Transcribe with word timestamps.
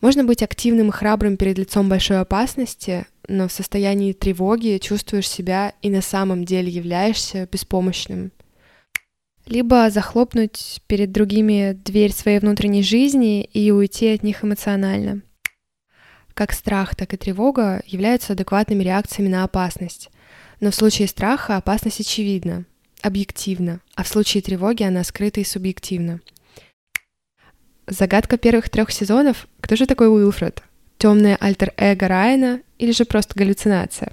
Можно 0.00 0.24
быть 0.24 0.42
активным 0.42 0.90
и 0.90 0.92
храбрым 0.92 1.36
перед 1.36 1.58
лицом 1.58 1.88
большой 1.88 2.20
опасности, 2.20 3.06
но 3.26 3.48
в 3.48 3.52
состоянии 3.52 4.12
тревоги 4.12 4.78
чувствуешь 4.78 5.28
себя 5.28 5.74
и 5.82 5.90
на 5.90 6.02
самом 6.02 6.44
деле 6.44 6.70
являешься 6.70 7.48
беспомощным. 7.50 8.30
Либо 9.46 9.90
захлопнуть 9.90 10.82
перед 10.86 11.10
другими 11.10 11.72
дверь 11.72 12.12
своей 12.12 12.38
внутренней 12.38 12.82
жизни 12.82 13.42
и 13.42 13.70
уйти 13.70 14.08
от 14.08 14.22
них 14.22 14.44
эмоционально. 14.44 15.22
Как 16.34 16.52
страх, 16.52 16.94
так 16.94 17.14
и 17.14 17.16
тревога 17.16 17.82
являются 17.86 18.34
адекватными 18.34 18.84
реакциями 18.84 19.28
на 19.28 19.42
опасность. 19.42 20.10
Но 20.60 20.70
в 20.70 20.74
случае 20.74 21.08
страха 21.08 21.56
опасность 21.56 22.00
очевидна, 22.00 22.64
объективна, 23.02 23.80
а 23.96 24.04
в 24.04 24.08
случае 24.08 24.42
тревоги 24.42 24.84
она 24.84 25.02
скрыта 25.02 25.40
и 25.40 25.44
субъективна. 25.44 26.20
Загадка 27.90 28.36
первых 28.36 28.68
трех 28.68 28.90
сезонов— 28.90 29.48
кто 29.62 29.74
же 29.74 29.86
такой 29.86 30.08
Уилфред? 30.08 30.62
Темное 30.98 31.38
альтер-эго 31.40 32.06
Райана 32.06 32.60
или 32.76 32.92
же 32.92 33.06
просто 33.06 33.32
галлюцинация? 33.34 34.12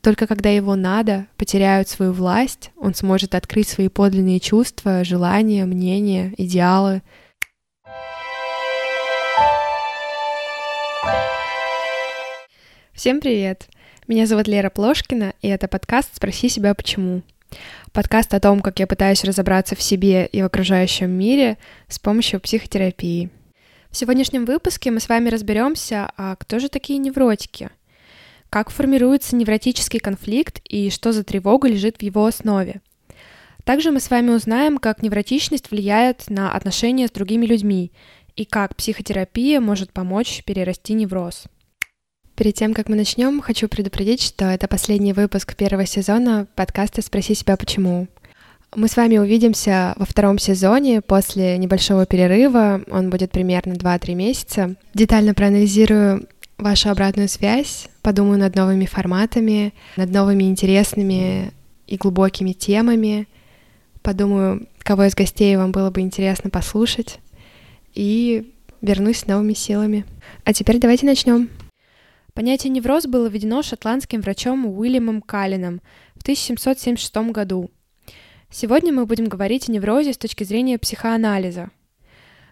Только 0.00 0.26
когда 0.26 0.50
его 0.50 0.74
надо 0.74 1.28
потеряют 1.36 1.88
свою 1.88 2.12
власть, 2.12 2.72
он 2.76 2.92
сможет 2.96 3.36
открыть 3.36 3.68
свои 3.68 3.86
подлинные 3.86 4.40
чувства, 4.40 5.04
желания, 5.04 5.66
мнения, 5.66 6.34
идеалы. 6.36 7.02
Всем 12.92 13.20
привет! 13.20 13.68
Меня 14.08 14.26
зовут 14.26 14.48
Лера 14.48 14.68
Плошкина, 14.68 15.34
и 15.42 15.46
это 15.46 15.68
подкаст 15.68 16.16
«Спроси 16.16 16.48
себя 16.48 16.74
почему». 16.74 17.22
Подкаст 17.94 18.34
о 18.34 18.40
том, 18.40 18.58
как 18.58 18.80
я 18.80 18.88
пытаюсь 18.88 19.22
разобраться 19.22 19.76
в 19.76 19.80
себе 19.80 20.26
и 20.26 20.42
в 20.42 20.46
окружающем 20.46 21.12
мире 21.12 21.58
с 21.86 22.00
помощью 22.00 22.40
психотерапии. 22.40 23.30
В 23.88 23.96
сегодняшнем 23.96 24.46
выпуске 24.46 24.90
мы 24.90 24.98
с 24.98 25.08
вами 25.08 25.28
разберемся, 25.28 26.10
а 26.16 26.34
кто 26.34 26.58
же 26.58 26.68
такие 26.68 26.98
невротики? 26.98 27.70
Как 28.50 28.70
формируется 28.70 29.36
невротический 29.36 30.00
конфликт 30.00 30.60
и 30.68 30.90
что 30.90 31.12
за 31.12 31.22
тревога 31.22 31.68
лежит 31.68 31.98
в 31.98 32.02
его 32.02 32.26
основе? 32.26 32.80
Также 33.62 33.92
мы 33.92 34.00
с 34.00 34.10
вами 34.10 34.30
узнаем, 34.30 34.78
как 34.78 35.00
невротичность 35.00 35.70
влияет 35.70 36.28
на 36.28 36.50
отношения 36.50 37.06
с 37.06 37.12
другими 37.12 37.46
людьми 37.46 37.92
и 38.34 38.44
как 38.44 38.74
психотерапия 38.74 39.60
может 39.60 39.92
помочь 39.92 40.42
перерасти 40.44 40.94
невроз. 40.94 41.44
Перед 42.36 42.54
тем, 42.54 42.74
как 42.74 42.88
мы 42.88 42.96
начнем, 42.96 43.40
хочу 43.40 43.68
предупредить, 43.68 44.20
что 44.20 44.46
это 44.46 44.66
последний 44.66 45.12
выпуск 45.12 45.54
первого 45.54 45.86
сезона 45.86 46.48
подкаста 46.56 47.00
«Спроси 47.00 47.32
себя 47.32 47.56
почему». 47.56 48.08
Мы 48.74 48.88
с 48.88 48.96
вами 48.96 49.18
увидимся 49.18 49.94
во 49.96 50.04
втором 50.04 50.40
сезоне 50.40 51.00
после 51.00 51.56
небольшого 51.58 52.06
перерыва, 52.06 52.82
он 52.90 53.08
будет 53.08 53.30
примерно 53.30 53.74
2-3 53.74 54.14
месяца. 54.16 54.74
Детально 54.94 55.32
проанализирую 55.32 56.26
вашу 56.58 56.90
обратную 56.90 57.28
связь, 57.28 57.86
подумаю 58.02 58.40
над 58.40 58.56
новыми 58.56 58.86
форматами, 58.86 59.72
над 59.96 60.10
новыми 60.10 60.42
интересными 60.42 61.52
и 61.86 61.96
глубокими 61.96 62.50
темами, 62.50 63.28
подумаю, 64.02 64.66
кого 64.80 65.04
из 65.04 65.14
гостей 65.14 65.56
вам 65.56 65.70
было 65.70 65.92
бы 65.92 66.00
интересно 66.00 66.50
послушать, 66.50 67.20
и 67.94 68.52
вернусь 68.82 69.18
с 69.18 69.26
новыми 69.28 69.52
силами. 69.52 70.04
А 70.42 70.52
теперь 70.52 70.80
давайте 70.80 71.06
начнем. 71.06 71.48
Понятие 72.34 72.72
невроз 72.72 73.06
было 73.06 73.28
введено 73.28 73.62
шотландским 73.62 74.20
врачом 74.20 74.66
Уильямом 74.66 75.22
Каллином 75.22 75.80
в 76.16 76.22
1776 76.22 77.30
году. 77.30 77.70
Сегодня 78.50 78.92
мы 78.92 79.06
будем 79.06 79.26
говорить 79.26 79.68
о 79.68 79.72
неврозе 79.72 80.12
с 80.12 80.18
точки 80.18 80.42
зрения 80.42 80.76
психоанализа. 80.76 81.70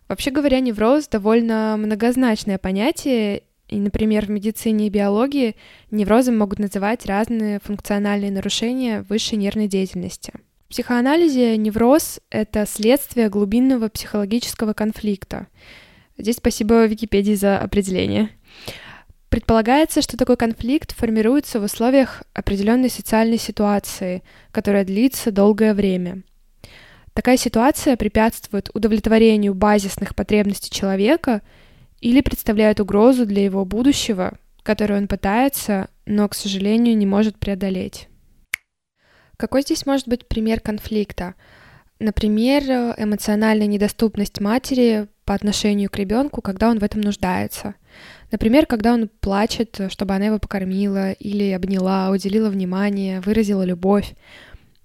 Вообще 0.07 0.31
говоря, 0.31 0.61
невроз 0.61 1.09
довольно 1.09 1.77
многозначное 1.77 2.59
понятие, 2.59 3.43
и, 3.67 3.77
например, 3.77 4.27
в 4.27 4.31
медицине 4.31 4.87
и 4.87 4.91
биологии 4.91 5.57
неврозом 5.91 6.39
могут 6.39 6.61
называть 6.61 7.05
разные 7.07 7.59
функциональные 7.59 8.31
нарушения 8.31 9.03
высшей 9.09 9.37
нервной 9.37 9.67
деятельности. 9.67 10.33
В 10.67 10.69
психоанализе 10.69 11.57
невроз— 11.57 12.21
это 12.31 12.67
следствие 12.67 13.29
глубинного 13.29 13.89
психологического 13.89 14.75
конфликта. 14.75 15.49
Здесь 16.17 16.37
спасибо 16.37 16.87
Википедии 16.87 17.35
за 17.35 17.59
определение— 17.59 18.29
Предполагается, 19.33 20.03
что 20.03 20.19
такой 20.19 20.37
конфликт 20.37 20.95
формируется 20.95 21.59
в 21.59 21.65
условиях 21.65 22.23
определенной 22.35 22.91
социальной 22.91 23.39
ситуации, 23.39 24.23
которая 24.51 24.85
длится 24.85 25.33
долгое 25.33 25.73
время. 25.73 26.23
Такая 27.15 27.39
ситуация 27.39 27.97
препятствует 27.97 28.69
удовлетворению 28.75 29.55
базисных 29.55 30.15
потребностей 30.15 30.71
человека 30.71 31.41
или 32.03 32.21
представляет 32.21 32.79
угрозу 32.79 33.25
для 33.25 33.43
его 33.43 33.65
будущего, 33.65 34.37
которую 34.63 35.01
он 35.01 35.09
пытается, 35.09 35.89
но, 36.05 36.29
к 36.29 36.35
сожалению, 36.35 36.95
не 36.95 37.07
может 37.07 37.39
преодолеть. 37.39 38.09
Какой 39.39 39.63
здесь 39.63 39.87
может 39.87 40.09
быть 40.09 40.29
пример 40.29 40.61
конфликта? 40.61 41.37
Например, 41.99 42.63
эмоциональная 42.99 43.67
недоступность 43.67 44.41
матери 44.43 45.09
по 45.25 45.35
отношению 45.35 45.91
к 45.91 45.97
ребенку, 45.97 46.43
когда 46.43 46.71
он 46.71 46.79
в 46.79 46.85
этом 46.85 47.01
нуждается. 47.01 47.75
Например, 48.31 48.67
когда 48.67 48.95
он 48.95 49.09
плачет, 49.21 49.81
чтобы 49.89 50.15
она 50.15 50.27
его 50.27 50.39
покормила 50.39 51.13
или 51.13 51.51
обняла, 51.53 52.11
уделила 52.11 52.51
внимание, 52.51 53.21
выразила 53.21 53.63
любовь. 53.63 54.15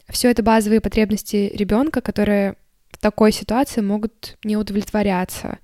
Все 0.10 0.30
это 0.30 0.44
базовые 0.44 0.82
потребности 0.82 1.52
ребенка, 1.54 2.02
которые 2.02 2.56
в 2.92 2.98
такой 3.00 3.32
ситуации 3.32 3.82
могут 3.82 4.38
не 4.44 4.58
удовлетворяться. 4.58 5.60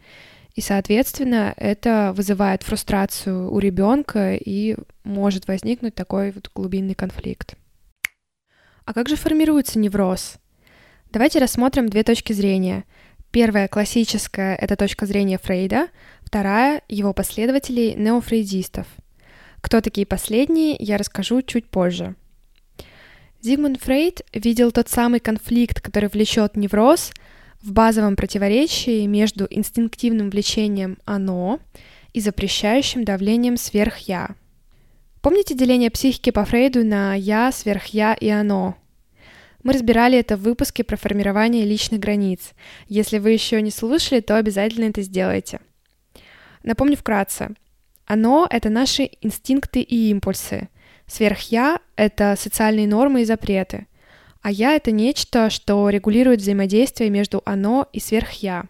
И, 0.55 0.61
соответственно, 0.61 1.53
это 1.57 2.13
вызывает 2.15 2.63
фрустрацию 2.63 3.51
у 3.51 3.59
ребенка 3.59 4.35
и 4.35 4.75
может 5.03 5.47
возникнуть 5.47 5.95
такой 5.95 6.31
вот 6.31 6.51
глубинный 6.53 6.93
конфликт. 6.93 7.55
А 8.85 8.93
как 8.93 9.09
же 9.09 9.15
формируется 9.15 9.79
невроз? 9.79 10.35
Давайте 11.11 11.39
рассмотрим 11.39 11.89
две 11.89 12.03
точки 12.03 12.33
зрения. 12.33 12.85
Первая 13.33 13.67
классическая— 13.67 14.55
это 14.61 14.75
точка 14.75 15.07
зрения 15.07 15.39
Фрейда, 15.39 15.87
вторая— 16.21 16.83
его 16.87 17.13
последователей 17.13 17.95
неофрейдистов. 17.95 18.85
Кто 19.59 19.81
такие 19.81 20.05
последние, 20.05 20.75
я 20.77 20.99
расскажу 20.99 21.41
чуть 21.41 21.67
позже. 21.67 22.13
Зигмунд 23.41 23.81
Фрейд 23.81 24.21
видел 24.33 24.71
тот 24.71 24.87
самый 24.87 25.19
конфликт, 25.19 25.81
который 25.81 26.09
влечет 26.09 26.55
невроз, 26.55 27.11
в 27.59 27.71
базовом 27.71 28.15
противоречии 28.15 29.07
между 29.07 29.47
инстинктивным 29.49 30.29
влечением 30.29 30.99
«оно» 31.03 31.59
и 32.13 32.19
запрещающим 32.19 33.03
давлением 33.03 33.57
сверх-я. 33.57 34.35
Помните 35.23 35.55
деление 35.55 35.89
психики 35.89 36.29
по 36.29 36.45
Фрейду 36.45 36.85
на 36.85 37.15
«я», 37.15 37.51
сверх-я 37.51 38.13
и 38.13 38.29
«оно»? 38.29 38.77
Мы 39.63 39.73
разбирали 39.73 40.19
это 40.19 40.35
в 40.35 40.41
выпуске 40.41 40.83
про 40.83 40.97
формирование 40.97 41.65
личных 41.65 41.99
границ. 41.99 42.51
Если 42.87 43.17
вы 43.17 43.31
еще 43.31 43.61
не 43.61 43.71
слушали, 43.71 44.19
то 44.19 44.37
обязательно 44.37 44.85
это 44.89 45.01
сделайте. 45.01 45.61
Напомню 46.63 46.97
вкратце. 46.97 47.49
Оно— 48.05 48.45
это 48.49 48.69
наши 48.69 49.09
инстинкты 49.21 49.81
и 49.81 50.09
импульсы. 50.11 50.69
Сверх-я— 51.07 51.79
это 51.95 52.35
социальные 52.37 52.87
нормы 52.87 53.21
и 53.21 53.25
запреты. 53.25 53.87
А 54.41 54.51
я— 54.51 54.75
это 54.75 54.91
нечто, 54.91 55.49
что 55.49 55.89
регулирует 55.89 56.41
взаимодействие 56.41 57.09
между 57.09 57.41
оно 57.45 57.87
и 57.93 57.99
сверх-я. 57.99 58.65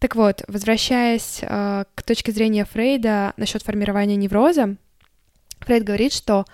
Так 0.00 0.16
вот, 0.16 0.42
возвращаясь 0.48 1.38
э, 1.40 1.84
к 1.94 2.02
точке 2.02 2.32
зрения 2.32 2.64
Фрейда 2.64 3.34
насчет 3.36 3.62
формирования 3.62 4.16
невроза, 4.16 4.76
Фрейд 5.60 5.84
говорит, 5.84 6.12
что, 6.12 6.44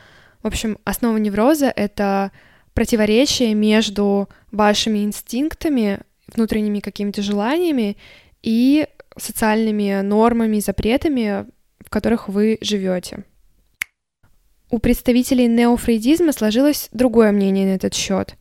в 0.43 0.47
общем, 0.47 0.79
основа 0.85 1.17
невроза— 1.17 1.73
это 1.77 2.31
противоречие 2.75 3.55
между 3.55 4.29
вашими 4.51 5.05
инстинктами, 5.05 6.01
внутренними 6.29 6.81
какими-то 6.81 7.23
желаниями 7.23 7.97
и 8.43 8.87
социальными 9.17 10.01
нормами, 10.03 10.61
запретами, 10.61 11.47
в 11.81 11.91
которых 11.91 12.29
вы 12.29 12.59
живете. 12.61 13.25
У 14.71 14.79
представителей 14.79 15.49
неофрейдизма 15.49 16.33
сложилось 16.33 16.89
другое 16.93 17.33
мнение 17.33 17.67
на 17.67 17.75
этот 17.75 17.93
счет. 17.93 18.37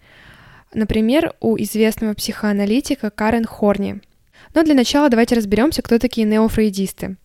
Например, 0.73 1.33
у 1.39 1.57
известного 1.57 2.13
психоаналитика 2.13 3.09
Карен 3.09 3.45
Хорни. 3.45 4.01
Но 4.53 4.63
для 4.63 4.75
начала 4.75 5.09
давайте 5.09 5.35
разберемся, 5.35 5.81
кто 5.81 5.97
такие 5.97 6.27
неофрейдисты. 6.27 7.17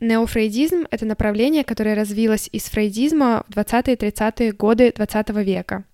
Неофрейдизм— 0.00 0.86
это 0.90 1.06
направление, 1.06 1.62
которое 1.62 1.94
развилось 1.94 2.48
из 2.50 2.64
фрейдизма 2.64 3.44
в 3.46 3.56
20-30-е 3.56 4.50
годы 4.50 4.92
20 4.92 5.28
века. 5.44 5.84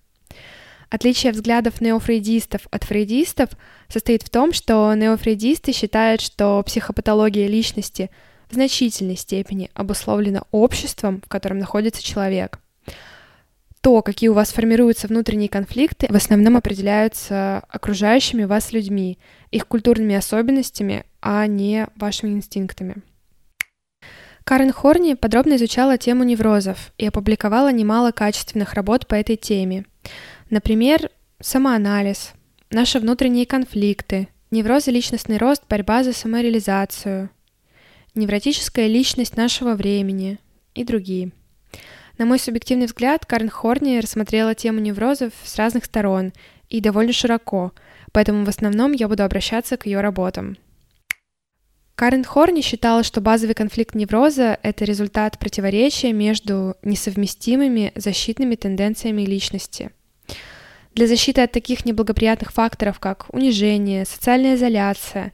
Отличие 0.89 1.31
взглядов 1.31 1.81
неофрейдистов 1.81 2.67
от 2.71 2.83
фрейдистов 2.83 3.49
состоит 3.87 4.23
в 4.23 4.29
том, 4.29 4.53
что 4.53 4.93
неофрейдисты 4.95 5.71
считают, 5.71 6.21
что 6.21 6.61
психопатология 6.63 7.47
личности 7.47 8.09
в 8.49 8.55
значительной 8.55 9.15
степени 9.15 9.69
обусловлена 9.75 10.43
обществом, 10.51 11.21
в 11.23 11.29
котором 11.29 11.59
находится 11.59 12.03
человек. 12.03 12.59
То, 13.81 14.01
какие 14.01 14.29
у 14.29 14.33
вас 14.33 14.51
формируются 14.51 15.07
внутренние 15.07 15.47
конфликты, 15.47 16.07
в 16.09 16.15
основном 16.15 16.57
определяются 16.57 17.63
окружающими 17.69 18.43
вас 18.43 18.73
людьми, 18.73 19.19
их 19.51 19.67
культурными 19.67 20.15
особенностями, 20.15 21.05
а 21.21 21.45
не 21.47 21.87
вашими 21.95 22.31
инстинктами. 22.31 22.95
Карен 24.43 24.73
Хорни 24.73 25.13
подробно 25.13 25.55
изучала 25.55 25.97
тему 25.97 26.23
неврозов 26.23 26.91
и 26.97 27.05
опубликовала 27.05 27.71
немало 27.71 28.11
качественных 28.11 28.73
работ 28.73 29.07
по 29.07 29.13
этой 29.13 29.35
теме. 29.35 29.85
Например, 30.49 31.11
самоанализ, 31.39 32.33
наши 32.71 32.99
внутренние 32.99 33.45
конфликты, 33.45 34.29
неврозы 34.49 34.89
личностный 34.89 35.37
рост, 35.37 35.61
борьба 35.69 36.03
за 36.03 36.11
самореализацию, 36.11 37.29
невротическая 38.15 38.87
личность 38.87 39.37
нашего 39.37 39.75
времени 39.75 40.39
и 40.73 40.83
другие. 40.83 41.31
На 42.17 42.25
мой 42.25 42.39
субъективный 42.39 42.87
взгляд, 42.87 43.27
Карен 43.27 43.49
Хорни 43.49 43.99
рассмотрела 43.99 44.55
тему 44.55 44.79
неврозов 44.79 45.33
с 45.43 45.55
разных 45.55 45.85
сторон 45.85 46.33
и 46.67 46.81
довольно 46.81 47.13
широко, 47.13 47.71
поэтому 48.11 48.43
в 48.43 48.49
основном 48.49 48.93
я 48.93 49.07
буду 49.07 49.23
обращаться 49.23 49.77
к 49.77 49.85
ее 49.85 50.01
работам. 50.01 50.57
Карен 51.93 52.23
Хорни 52.23 52.61
считала, 52.61 53.03
что 53.03 53.21
базовый 53.21 53.53
конфликт 53.53 53.93
невроза— 53.93 54.57
это 54.63 54.83
результат 54.83 55.37
противоречия 55.37 56.11
между 56.11 56.75
несовместимыми 56.81 57.91
защитными 57.95 58.55
тенденциями 58.55 59.21
личности. 59.21 59.91
Для 60.93 61.07
защиты 61.07 61.41
от 61.41 61.51
таких 61.51 61.85
неблагоприятных 61.85 62.51
факторов, 62.51 62.99
как 62.99 63.27
унижение, 63.33 64.05
социальная 64.05 64.55
изоляция, 64.55 65.31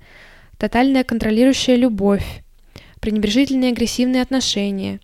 тотальная 0.57 1.03
контролирующая 1.03 1.75
любовь, 1.75 2.43
пренебрежительные 2.99 3.71
агрессивные 3.71 4.21
отношения 4.21 4.99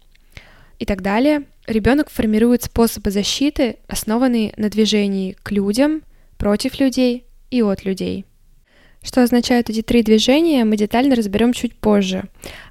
и 0.80 0.86
так 0.86 1.01
далее, 1.01 1.44
ребенок 1.68 2.09
формирует 2.09 2.63
способы 2.63 3.12
защиты, 3.12 3.77
основанные 3.88 4.53
на 4.57 4.69
движении 4.69 5.36
к 5.44 5.51
людям, 5.51 6.03
против 6.38 6.80
людей 6.80 7.25
и 7.51 7.62
от 7.62 7.86
людей. 7.86 8.25
Что 9.03 9.24
означают 9.24 9.69
эти 9.69 9.81
три 9.81 10.03
движения, 10.03 10.65
мы 10.65 10.77
детально 10.77 11.15
разберем 11.15 11.53
чуть 11.53 11.75
позже. 11.75 12.24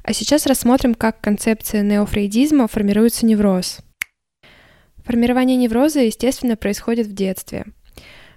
А 0.03 0.13
сейчас 0.13 0.47
рассмотрим, 0.47 0.95
как 0.95 1.21
концепция 1.21 1.83
неофрейдизма 1.83 2.69
формируется 2.69 3.27
невроз. 3.27 3.79
Формирование 5.11 5.57
невроза, 5.57 6.03
естественно, 6.03 6.57
происходит 6.57 7.09
в 7.09 7.15
детстве. 7.15 7.65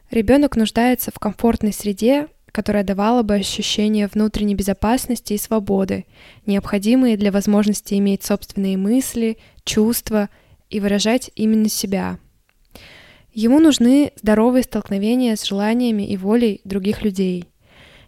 Ребенок 0.09 0.55
нуждается 0.55 1.11
в 1.11 1.19
комфортной 1.19 1.71
среде, 1.71 2.29
которая 2.51 2.83
давала 2.83 3.21
бы 3.21 3.35
ощущение 3.35 4.07
внутренней 4.07 4.55
безопасности 4.55 5.33
и 5.33 5.37
свободы, 5.37 6.07
необходимые 6.47 7.15
для 7.15 7.31
возможности 7.31 7.93
иметь 7.93 8.23
собственные 8.23 8.77
мысли, 8.77 9.37
чувства 9.63 10.29
и 10.71 10.79
выражать 10.79 11.29
именно 11.35 11.69
себя. 11.69 12.17
Ему 13.33 13.59
нужны 13.59 14.11
здоровые 14.15 14.63
столкновения 14.63 15.35
с 15.35 15.43
желаниями 15.43 16.07
и 16.07 16.17
волей 16.17 16.61
других 16.63 17.03
людей– 17.03 17.49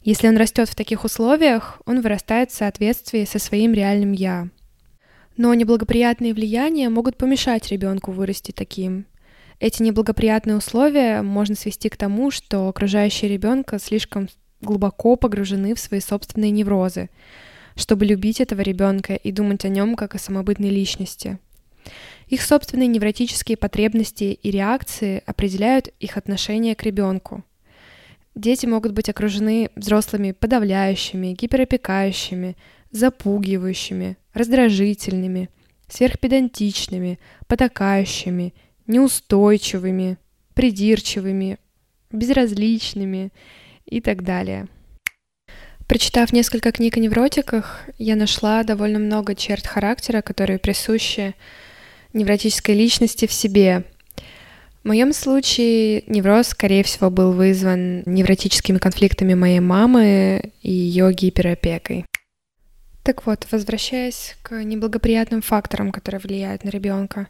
если 0.06 0.28
он 0.28 0.38
растет 0.38 0.70
в 0.70 0.76
таких 0.76 1.04
условиях, 1.04 1.82
он 1.88 2.02
вырастает 2.02 2.52
в 2.52 2.56
соответствии 2.56 3.26
со 3.26 3.40
своим 3.40 3.74
реальным 3.74 4.12
«я». 4.12 4.50
Но 5.38 5.54
неблагоприятные 5.54 6.34
влияния 6.34 6.90
могут 6.90 7.18
помешать 7.18 7.70
ребенку 7.70 8.12
вырасти 8.12 8.52
таким. 8.52 9.06
Эти 9.60 9.84
неблагоприятные 9.84 10.58
условия 10.58 11.22
можно 11.22 11.56
свести 11.56 11.90
к 11.90 11.98
тому, 11.98 12.32
что 12.32 12.68
окружающие 12.68 13.30
ребенка 13.30 13.80
слишком 13.80 14.30
глубоко 14.62 15.16
погружены 15.16 15.76
в 15.76 15.80
свои 15.80 16.00
собственные 16.00 16.52
неврозы, 16.52 17.10
чтобы 17.76 18.06
любить 18.06 18.42
этого 18.42 18.62
ребенка 18.62 19.16
и 19.16 19.32
думать 19.32 19.66
о 19.66 19.70
нем 19.70 19.96
как 19.96 20.16
о 20.16 20.20
самобытной 20.20 20.70
личности. 20.70 21.40
Их 22.28 22.42
собственные 22.42 22.88
невротические 22.88 23.58
потребности 23.58 24.40
и 24.42 24.52
реакции 24.52 25.22
определяют 25.26 25.90
их 26.00 26.18
отношение 26.18 26.76
к 26.76 26.84
ребенку– 26.84 27.44
Дети 28.36 28.66
могут 28.66 28.92
быть 28.92 29.08
окружены 29.08 29.70
взрослыми 29.78 30.34
подавляющими, 30.34 31.28
гиперопекающими, 31.28 32.58
запугивающими, 32.96 34.18
раздражительными, 34.34 35.50
сверхпедантичными, 35.88 37.20
потакающими, 37.48 38.54
неустойчивыми, 38.88 40.18
придирчивыми, 40.54 41.58
безразличными 42.12 43.32
и 43.86 44.02
так 44.02 44.24
далее. 44.24 44.68
Прочитав 45.88 46.34
несколько 46.34 46.72
книг 46.72 46.98
о 46.98 47.00
невротиках, 47.00 47.82
я 47.98 48.16
нашла 48.16 48.64
довольно 48.64 48.98
много 48.98 49.36
черт 49.36 49.68
характера, 49.68 50.22
которые 50.22 50.58
присущи 50.58 51.36
невротической 52.14 52.76
личности 52.76 53.28
в 53.28 53.34
себе, 53.34 53.84
в 54.84 54.88
моем 54.88 55.14
случае 55.14 56.04
невроз, 56.06 56.50
скорее 56.50 56.84
всего, 56.84 57.10
был 57.10 57.32
вызван 57.32 58.04
невротическими 58.06 58.78
конфликтами 58.78 59.34
моей 59.34 59.60
мамы 59.60 60.52
и 60.62 60.72
ее 60.72 61.12
гиперопекой. 61.12 62.06
Так 63.06 63.28
вот, 63.28 63.46
возвращаясь 63.52 64.36
к 64.42 64.64
неблагоприятным 64.64 65.44
факторам, 65.44 65.92
которые 65.92 66.20
влияют 66.20 66.64
на 66.64 66.70
ребенка, 66.70 67.28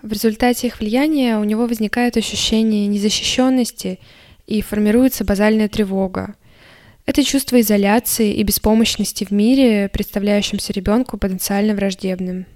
в 0.00 0.12
результате 0.12 0.68
их 0.68 0.78
влияния 0.78 1.38
у 1.38 1.44
него 1.44 1.66
возникает 1.66 2.16
ощущение 2.16 2.86
незащищенности 2.86 3.98
и 4.46 4.62
формируется 4.62 5.24
базальная 5.24 5.68
тревога. 5.68 6.36
Это 7.04 7.24
чувство 7.24 7.60
изоляции 7.60 8.32
и 8.32 8.44
беспомощности 8.44 9.24
в 9.24 9.32
мире, 9.32 9.90
представляющемся 9.92 10.72
ребенку 10.72 11.18
потенциально 11.18 11.74
враждебным. 11.74 12.46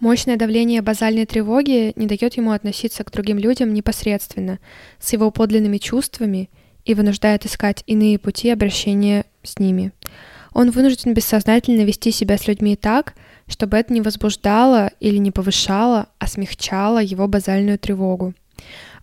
Мощное 0.00 0.36
давление 0.36 0.82
базальной 0.82 1.26
тревоги 1.26 1.92
не 1.94 2.06
дает 2.06 2.36
ему 2.36 2.50
относиться 2.50 3.04
к 3.04 3.12
другим 3.12 3.38
людям 3.38 3.72
непосредственно, 3.72 4.58
с 4.98 5.12
его 5.12 5.30
подлинными 5.30 5.78
чувствами, 5.78 6.50
и 6.84 6.94
вынуждает 6.94 7.46
искать 7.46 7.84
иные 7.86 8.18
пути 8.18 8.50
обращения 8.50 9.26
с 9.44 9.60
ними. 9.60 9.92
Он 10.52 10.70
вынужден 10.70 11.14
бессознательно 11.14 11.82
вести 11.82 12.10
себя 12.10 12.38
с 12.38 12.46
людьми 12.46 12.76
так, 12.76 13.14
чтобы 13.46 13.76
это 13.76 13.92
не 13.92 14.00
возбуждало 14.00 14.90
или 15.00 15.16
не 15.16 15.30
повышало, 15.30 16.08
а 16.18 16.26
смягчало 16.26 17.02
его 17.02 17.28
базальную 17.28 17.78
тревогу. 17.78 18.34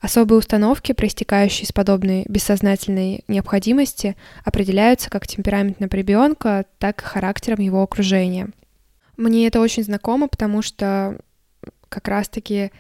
Особые 0.02 0.40
установки, 0.40 0.92
проистекающие 0.92 1.64
из 1.64 1.72
подобной 1.72 2.26
бессознательной 2.28 3.24
необходимости, 3.28 4.16
определяются 4.46 5.10
как 5.10 5.28
темпераментом 5.28 5.90
ребенка, 5.92 6.66
так 6.78 7.02
и 7.02 7.06
характером 7.06 7.62
его 7.62 7.82
окружения– 7.82 8.50
мне 9.18 9.48
это 9.48 9.60
очень 9.60 9.84
знакомо, 9.84 10.28
потому 10.28 10.62
что 10.62 11.18
как 11.90 12.08
раз-таки 12.08 12.72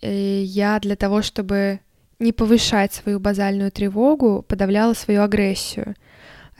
э, 0.00 0.42
я 0.42 0.80
для 0.80 0.96
того, 0.96 1.20
чтобы 1.20 1.80
не 2.18 2.32
повышать 2.32 2.94
свою 2.94 3.20
базальную 3.20 3.70
тревогу, 3.70 4.42
подавляла 4.48 4.94
свою 4.94 5.22
агрессию. 5.22 5.94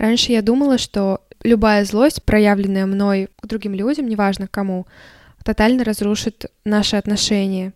Раньше 0.01 0.33
я 0.33 0.41
думала, 0.41 0.79
что 0.79 1.21
любая 1.43 1.85
злость, 1.85 2.23
проявленная 2.23 2.87
мной 2.87 3.29
к 3.39 3.47
другим 3.47 3.75
людям, 3.75 4.09
неважно 4.09 4.49
кому, 4.49 4.87
тотально 5.45 5.85
разрушит 5.85 6.47
наши 6.65 6.97
отношения. 6.97 7.75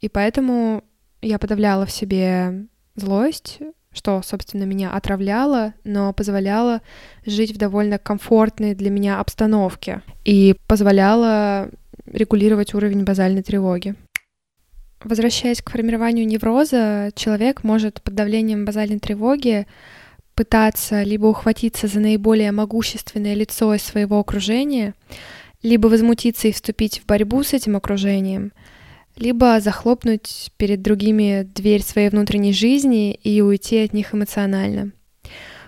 И 0.00 0.08
поэтому 0.08 0.84
я 1.20 1.36
подавляла 1.40 1.84
в 1.84 1.90
себе 1.90 2.66
злость, 2.94 3.58
что, 3.92 4.22
собственно, 4.22 4.62
меня 4.62 4.92
отравляло, 4.92 5.74
но 5.82 6.12
позволяло 6.12 6.80
жить 7.26 7.52
в 7.52 7.58
довольно 7.58 7.98
комфортной 7.98 8.76
для 8.76 8.90
меня 8.90 9.18
обстановке 9.18 10.02
и 10.24 10.54
позволяло 10.68 11.70
регулировать 12.06 12.72
уровень 12.74 13.02
базальной 13.02 13.42
тревоги. 13.42 13.96
Возвращаясь 15.02 15.60
к 15.60 15.70
формированию 15.70 16.24
невроза, 16.24 17.10
человек 17.16 17.64
может 17.64 18.00
под 18.00 18.14
давлением 18.14 18.64
базальной 18.64 19.00
тревоги 19.00 19.66
пытаться 20.34 21.02
либо 21.02 21.26
ухватиться 21.26 21.86
за 21.86 22.00
наиболее 22.00 22.52
могущественное 22.52 23.34
лицо 23.34 23.74
из 23.74 23.82
своего 23.82 24.18
окружения, 24.18 24.94
либо 25.62 25.88
возмутиться 25.88 26.48
и 26.48 26.52
вступить 26.52 27.00
в 27.00 27.06
борьбу 27.06 27.42
с 27.42 27.52
этим 27.52 27.76
окружением— 27.76 28.52
либо 29.16 29.60
захлопнуть 29.60 30.50
перед 30.56 30.82
другими 30.82 31.42
дверь 31.42 31.82
своей 31.82 32.08
внутренней 32.08 32.52
жизни 32.52 33.14
и 33.14 33.40
уйти 33.40 33.78
от 33.84 33.92
них 33.92 34.14
эмоционально. 34.14 34.92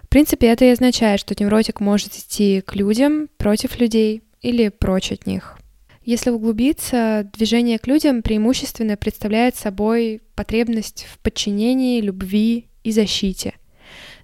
В 0.02 0.08
принципе, 0.08 0.48
это 0.48 0.64
и 0.64 0.70
означает, 0.70 1.20
что 1.20 1.34
невротик 1.38 1.80
может 1.80 2.14
идти 2.14 2.60
к 2.60 2.74
людям, 2.74 3.28
против 3.36 3.78
людей 3.78 4.22
или 4.40 4.68
прочь 4.68 5.12
от 5.12 5.26
них. 5.26 5.58
Если 6.04 6.30
углубиться, 6.30 7.28
движение 7.36 7.78
к 7.78 7.86
людям 7.88 8.22
преимущественно 8.22 8.96
представляет 8.96 9.56
собой 9.56 10.22
потребность 10.36 11.06
в 11.10 11.18
подчинении, 11.18 12.00
любви 12.00 12.68
и 12.84 12.92
защите. 12.92 13.54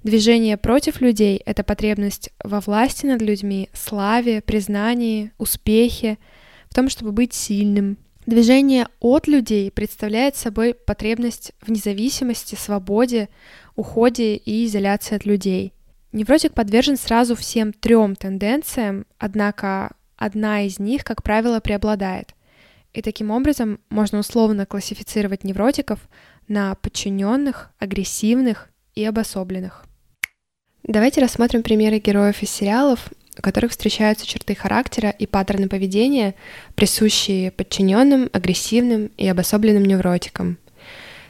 Движение 0.02 0.56
против 0.56 1.00
людей— 1.00 1.40
это 1.46 1.62
потребность 1.62 2.30
во 2.42 2.60
власти 2.60 3.06
над 3.06 3.22
людьми, 3.22 3.68
славе, 3.72 4.40
признании, 4.40 5.32
успехе, 5.38 6.18
в 6.68 6.74
том, 6.74 6.88
чтобы 6.88 7.12
быть 7.12 7.34
сильным, 7.34 7.98
Движение 8.24 8.86
от 9.00 9.26
людей 9.26 9.72
представляет 9.72 10.36
собой 10.36 10.74
потребность 10.74 11.52
в 11.60 11.72
независимости, 11.72 12.54
свободе, 12.54 13.28
уходе 13.74 14.36
и 14.36 14.64
изоляции 14.64 15.16
от 15.16 15.26
людей. 15.26 15.72
Невротик 16.12 16.54
подвержен 16.54 16.96
сразу 16.96 17.34
всем 17.34 17.72
трем 17.72 18.14
тенденциям, 18.14 19.06
однако 19.18 19.96
одна 20.16 20.62
из 20.62 20.78
них, 20.78 21.02
как 21.02 21.24
правило, 21.24 21.58
преобладает. 21.58 22.34
И 22.92 23.02
таким 23.02 23.32
образом 23.32 23.80
можно 23.90 24.20
условно 24.20 24.66
классифицировать 24.66 25.42
невротиков 25.42 25.98
на 26.46 26.76
подчиненных, 26.76 27.72
агрессивных 27.80 28.68
и 28.94 29.04
обособленных. 29.04 29.84
Давайте 30.84 31.20
рассмотрим 31.20 31.62
примеры 31.62 31.98
героев 31.98 32.42
из 32.42 32.50
сериалов 32.50 33.10
у 33.38 33.42
которых 33.42 33.70
встречаются 33.70 34.26
черты 34.26 34.54
характера 34.54 35.10
и 35.10 35.26
паттерны 35.26 35.68
поведения, 35.68 36.34
присущие 36.74 37.50
подчиненным, 37.50 38.28
агрессивным 38.32 39.10
и 39.16 39.26
обособленным 39.26 39.84
невротикам. 39.84 40.58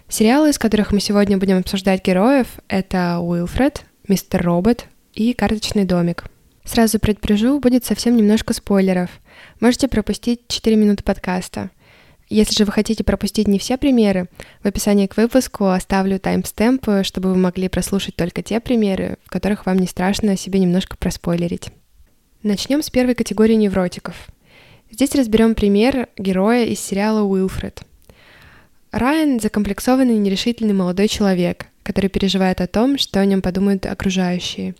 Сериалы, 0.08 0.50
из 0.50 0.58
которых 0.58 0.92
мы 0.92 1.00
сегодня 1.00 1.38
будем 1.38 1.58
обсуждать 1.58 2.04
героев, 2.04 2.46
это 2.68 3.20
«Уилфред», 3.20 3.84
«Мистер 4.08 4.42
Робот» 4.42 4.86
и 5.14 5.32
«Карточный 5.32 5.84
домик». 5.84 6.24
Сразу 6.64 6.98
предупрежу, 6.98 7.58
будет 7.60 7.84
совсем 7.84 8.16
немножко 8.16 8.52
спойлеров. 8.52 9.10
Можете 9.60 9.88
пропустить 9.88 10.42
4 10.48 10.76
минуты 10.76 11.02
подкаста. 11.02 11.70
Если 12.32 12.54
же 12.54 12.64
вы 12.64 12.72
хотите 12.72 13.04
пропустить 13.04 13.46
не 13.46 13.58
все 13.58 13.76
примеры, 13.76 14.26
в 14.62 14.66
описании 14.66 15.06
к 15.06 15.18
выпуску 15.18 15.66
оставлю 15.66 16.18
таймстемпы, 16.18 17.02
чтобы 17.04 17.28
вы 17.28 17.36
могли 17.36 17.68
прослушать 17.68 18.16
только 18.16 18.42
те 18.42 18.58
примеры, 18.58 19.18
в 19.26 19.28
которых 19.28 19.66
вам 19.66 19.78
не 19.78 19.86
страшно 19.86 20.34
себе 20.38 20.58
немножко 20.58 20.96
проспойлерить. 20.96 21.68
Начнем 22.42 22.82
с 22.82 22.88
первой 22.88 23.14
категории 23.14 23.52
невротиков. 23.52 24.28
Здесь 24.90 25.14
разберем 25.14 25.54
пример 25.54 26.08
героя 26.16 26.64
из 26.64 26.80
сериала 26.80 27.22
«Уилфред». 27.22 27.82
Райан— 28.92 29.38
закомплексованный 29.42 30.16
нерешительный 30.16 30.72
молодой 30.72 31.08
человек, 31.08 31.66
который 31.82 32.08
переживает 32.08 32.62
о 32.62 32.66
том, 32.66 32.96
что 32.96 33.20
о 33.20 33.26
нем 33.26 33.42
подумают 33.42 33.84
окружающие. 33.84 34.74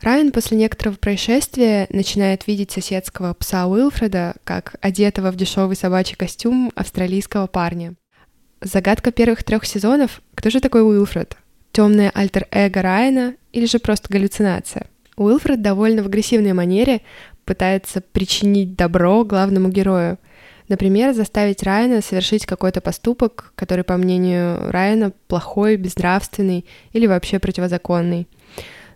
Райан 0.00 0.32
после 0.32 0.56
некоторого 0.56 0.96
происшествия 0.96 1.86
начинает 1.90 2.46
видеть 2.46 2.70
соседского 2.70 3.32
пса 3.34 3.66
Уилфреда 3.66 4.34
как 4.44 4.76
одетого 4.80 5.30
в 5.30 5.36
дешевый 5.36 5.76
собачий 5.76 6.16
костюм 6.16 6.72
австралийского 6.74 7.46
парня. 7.46 7.94
Загадка 8.60 9.12
первых 9.12 9.44
трех 9.44 9.64
сезонов— 9.64 10.20
кто 10.34 10.50
же 10.50 10.60
такой 10.60 10.82
Уилфред? 10.82 11.36
Темное 11.72 12.10
альтер-эго 12.14 12.82
Райана 12.82 13.34
или 13.52 13.66
же 13.66 13.78
просто 13.78 14.12
галлюцинация? 14.12 14.86
Уилфред 15.16 15.62
довольно 15.62 16.02
в 16.02 16.06
агрессивной 16.06 16.52
манере 16.52 17.02
пытается 17.44 18.00
причинить 18.00 18.74
добро 18.74 19.24
главному 19.24 19.68
герою. 19.68 20.18
Например, 20.68 21.12
заставить 21.12 21.62
Райана 21.62 22.00
совершить 22.00 22.46
какой-то 22.46 22.80
поступок, 22.80 23.52
который, 23.54 23.84
по 23.84 23.96
мнению 23.96 24.70
Райана, 24.70 25.12
плохой, 25.28 25.76
безнравственный 25.76 26.64
или 26.92 27.06
вообще 27.06 27.38
противозаконный. 27.38 28.26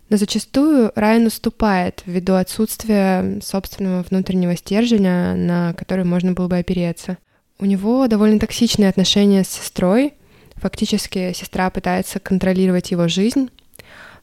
Но 0.09 0.17
зачастую 0.17 0.91
Райан 0.95 1.27
уступает 1.27 2.01
ввиду 2.05 2.33
отсутствия 2.33 3.39
собственного 3.41 4.03
внутреннего 4.03 4.55
стержня, 4.55 5.35
на 5.35 5.73
который 5.73 6.03
можно 6.03 6.33
было 6.33 6.47
бы 6.47 6.57
опереться. 6.57 7.17
У 7.59 7.65
него 7.65 8.07
довольно 8.07 8.39
токсичные 8.39 8.89
отношения 8.89 9.43
с 9.43 9.49
сестрой. 9.49 10.13
Фактически 10.55 11.31
сестра 11.33 11.69
пытается 11.69 12.19
контролировать 12.19 12.91
его 12.91 13.07
жизнь, 13.07 13.49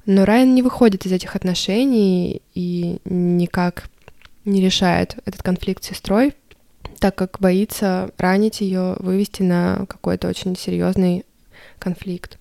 но 0.07 0.25
Райан 0.25 0.55
не 0.55 0.63
выходит 0.63 1.07
из 1.07 1.13
этих 1.13 1.35
отношений 1.37 2.43
и 2.55 2.99
никак 3.05 3.89
не 4.45 4.61
решает 4.61 5.17
этот 5.25 5.43
конфликт 5.43 5.85
с 5.85 5.89
сестрой, 5.89 6.35
так 6.99 7.15
как 7.15 7.39
боится 7.41 8.11
ранить 8.19 8.61
ее, 8.61 8.97
вывести 8.99 9.43
на 9.43 9.87
какой-то 9.89 10.29
очень 10.29 10.57
серьезный 10.57 11.25
конфликт. 11.79 12.39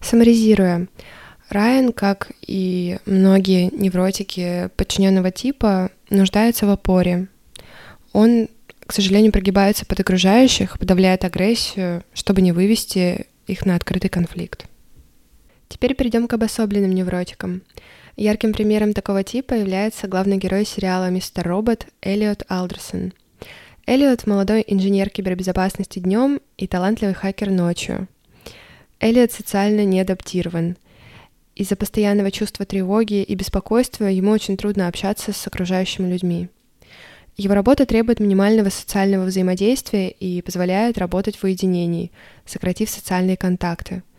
Саморизируя, 0.00 0.88
Райан, 1.48 1.92
как 1.92 2.32
и 2.40 2.98
многие 3.06 3.70
невротики 3.70 4.70
подчиненного 4.76 5.30
типа, 5.30 5.90
нуждается 6.10 6.66
в 6.66 6.70
опоре. 6.70 7.28
Он, 8.12 8.48
к 8.86 8.92
сожалению, 8.92 9.32
прогибается 9.32 9.86
под 9.86 10.00
окружающих, 10.00 10.78
подавляет 10.78 11.24
агрессию, 11.24 12.04
чтобы 12.14 12.40
не 12.40 12.52
вывести 12.52 13.26
их 13.46 13.66
на 13.66 13.76
открытый 13.76 14.10
конфликт. 14.10 14.66
Теперь 15.68 15.94
перейдем 15.94 16.28
к 16.28 16.32
обособленным 16.32 16.94
невротикам. 16.94 17.62
Ярким 18.16 18.52
примером 18.52 18.92
такого 18.92 19.24
типа 19.24 19.54
является 19.54 20.06
главный 20.06 20.36
герой 20.36 20.64
сериала 20.64 21.10
«Мистер 21.10 21.48
Робот» 21.48 21.88
Эллиот 22.00 22.44
Алдерсон. 22.48 23.12
Эллиот– 23.86 24.26
молодой 24.26 24.64
инженер 24.66 25.10
кибербезопасности 25.10 25.98
днем 25.98 26.40
и 26.56 26.66
талантливый 26.66 27.14
хакер 27.14 27.50
ночью. 27.50 28.08
Эллиот 29.00 29.32
социально 29.32 29.84
неадаптирован. 29.84 30.76
Из-за 31.54 31.76
постоянного 31.76 32.30
чувства 32.30 32.66
тревоги 32.66 33.22
и 33.22 33.34
беспокойства 33.34 34.06
ему 34.06 34.30
очень 34.30 34.56
трудно 34.56 34.88
общаться 34.88 35.32
с 35.32 35.46
окружающими 35.46 36.10
людьми. 36.10 36.48
Его 37.36 37.54
работа 37.54 37.86
требует 37.86 38.20
минимального 38.20 38.68
социального 38.68 39.24
взаимодействия 39.24 40.10
и 40.10 40.40
позволяет 40.42 40.98
работать 40.98 41.36
в 41.36 41.44
уединении, 41.44 42.12
сократив 42.44 42.90
социальные 42.90 43.36
контакты– 43.36 44.02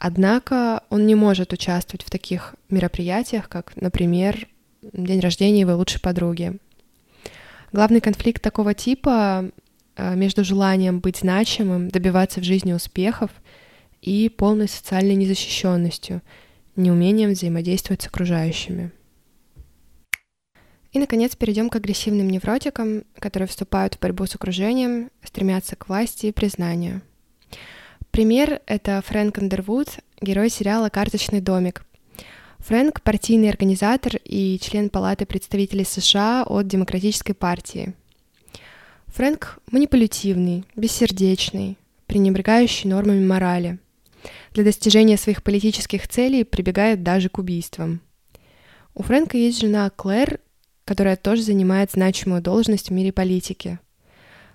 Однако 0.00 0.82
он 0.88 1.06
не 1.06 1.14
может 1.14 1.52
участвовать 1.52 2.02
в 2.02 2.08
таких 2.08 2.54
мероприятиях, 2.70 3.50
как, 3.50 3.76
например, 3.76 4.48
день 4.80 5.20
рождения 5.20 5.60
его 5.60 5.76
лучшей 5.76 6.00
подруги. 6.00 6.56
Главный 7.70 8.00
конфликт 8.00 8.42
такого 8.42 8.72
типа 8.72 9.50
э, 9.96 10.14
между 10.16 10.42
желанием 10.42 11.00
быть 11.00 11.18
значимым, 11.18 11.90
добиваться 11.90 12.40
в 12.40 12.44
жизни 12.44 12.72
успехов 12.72 13.30
и 14.00 14.30
полной 14.30 14.68
социальной 14.68 15.16
незащищенностью, 15.16 16.22
неумением 16.82 17.32
взаимодействовать 17.32 18.02
с 18.02 18.06
окружающими. 18.06 18.90
И, 20.92 20.98
наконец, 20.98 21.36
перейдем 21.36 21.70
к 21.70 21.76
агрессивным 21.76 22.28
невротикам, 22.28 23.04
которые 23.18 23.46
вступают 23.46 23.94
в 23.94 24.00
борьбу 24.00 24.26
с 24.26 24.34
окружением, 24.34 25.10
стремятся 25.22 25.76
к 25.76 25.88
власти 25.88 26.26
и 26.26 26.32
признанию– 26.32 27.02
Пример— 28.10 28.60
это 28.66 29.00
Фрэнк 29.06 29.38
Андервуд, 29.38 29.88
герой 30.20 30.50
сериала 30.50 30.88
«Карточный 30.88 31.40
домик». 31.40 31.84
Фрэнк— 32.58 33.02
партийный 33.02 33.48
организатор 33.50 34.16
и 34.24 34.58
член 34.60 34.90
Палаты 34.90 35.26
представителей 35.26 35.84
США 35.84 36.42
от 36.44 36.66
Демократической 36.66 37.34
партии. 37.34 37.94
Фрэнк 39.06 39.60
манипулятивный, 39.70 40.64
бессердечный, 40.74 41.78
пренебрегающий 42.06 42.90
нормами 42.90 43.24
морали. 43.24 43.78
Для 44.52 44.64
достижения 44.64 45.16
своих 45.16 45.42
политических 45.42 46.08
целей 46.08 46.44
прибегает 46.44 47.02
даже 47.02 47.28
к 47.28 47.38
убийствам. 47.38 48.00
У 48.94 49.02
Фрэнка 49.02 49.36
есть 49.36 49.60
жена 49.60 49.88
Клэр, 49.90 50.40
которая 50.84 51.16
тоже 51.16 51.42
занимает 51.42 51.92
значимую 51.92 52.42
должность 52.42 52.90
в 52.90 52.92
мире 52.92 53.12
политики— 53.12 53.78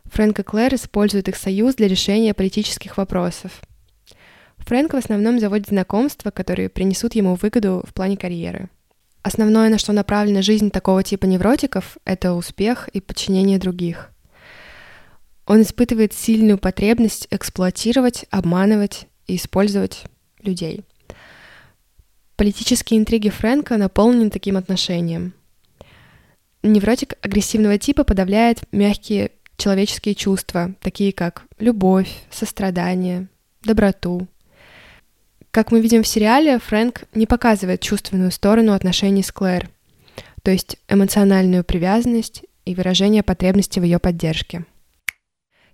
Фрэнк 0.06 0.40
и 0.40 0.44
Клэр 0.44 0.76
используют 0.76 1.28
их 1.28 1.36
союз 1.36 1.76
для 1.76 1.88
решения 1.88 2.34
политических 2.34 2.98
вопросов. 2.98 3.62
Фрэнк 4.60 4.94
в 4.94 4.98
основном 4.98 5.40
заводит 5.40 5.68
знакомства, 5.68 6.32
которые 6.32 6.70
принесут 6.70 7.16
ему 7.16 7.36
выгоду 7.36 7.84
в 7.88 7.94
плане 7.94 8.18
карьеры. 8.18 8.70
Основное, 9.22 9.70
на 9.70 9.78
что 9.78 9.92
направлена 9.92 10.42
жизнь 10.42 10.70
такого 10.70 11.04
типа 11.04 11.26
невротиков, 11.26 11.98
это 12.06 12.34
успех 12.34 12.88
и 12.90 13.02
подчинение 13.02 13.58
других. 13.58 14.12
Он 15.48 15.62
испытывает 15.62 16.14
сильную 16.14 16.58
потребность 16.58 17.28
эксплуатировать, 17.30 18.26
обманывать 18.30 19.08
и 19.28 19.36
использовать 19.36 20.04
людей. 20.42 20.82
Политические 22.36 23.00
интриги 23.00 23.30
Фрэнка 23.30 23.78
наполнены 23.78 24.30
таким 24.30 24.58
отношением. 24.58 25.34
Невротик 26.64 27.14
агрессивного 27.22 27.78
типа 27.78 28.04
подавляет 28.04 28.64
мягкие 28.72 29.32
человеческие 29.58 30.16
чувства, 30.16 30.74
такие 30.82 31.14
как 31.14 31.44
любовь, 31.60 32.10
сострадание, 32.30 33.28
доброту. 33.64 34.28
Как 35.52 35.72
мы 35.72 35.80
видим 35.80 36.04
в 36.04 36.08
сериале, 36.08 36.60
Фрэнк 36.60 37.06
не 37.14 37.26
показывает 37.26 37.82
чувственную 37.82 38.32
сторону 38.32 38.74
отношений 38.74 39.24
с 39.24 39.32
Клэр, 39.32 39.70
то 40.44 40.52
есть 40.52 40.78
эмоциональную 40.90 41.64
привязанность 41.64 42.44
и 42.66 42.76
выражение 42.76 43.24
потребности 43.24 43.80
в 43.80 43.84
ее 43.84 44.00
поддержке. 44.00 44.66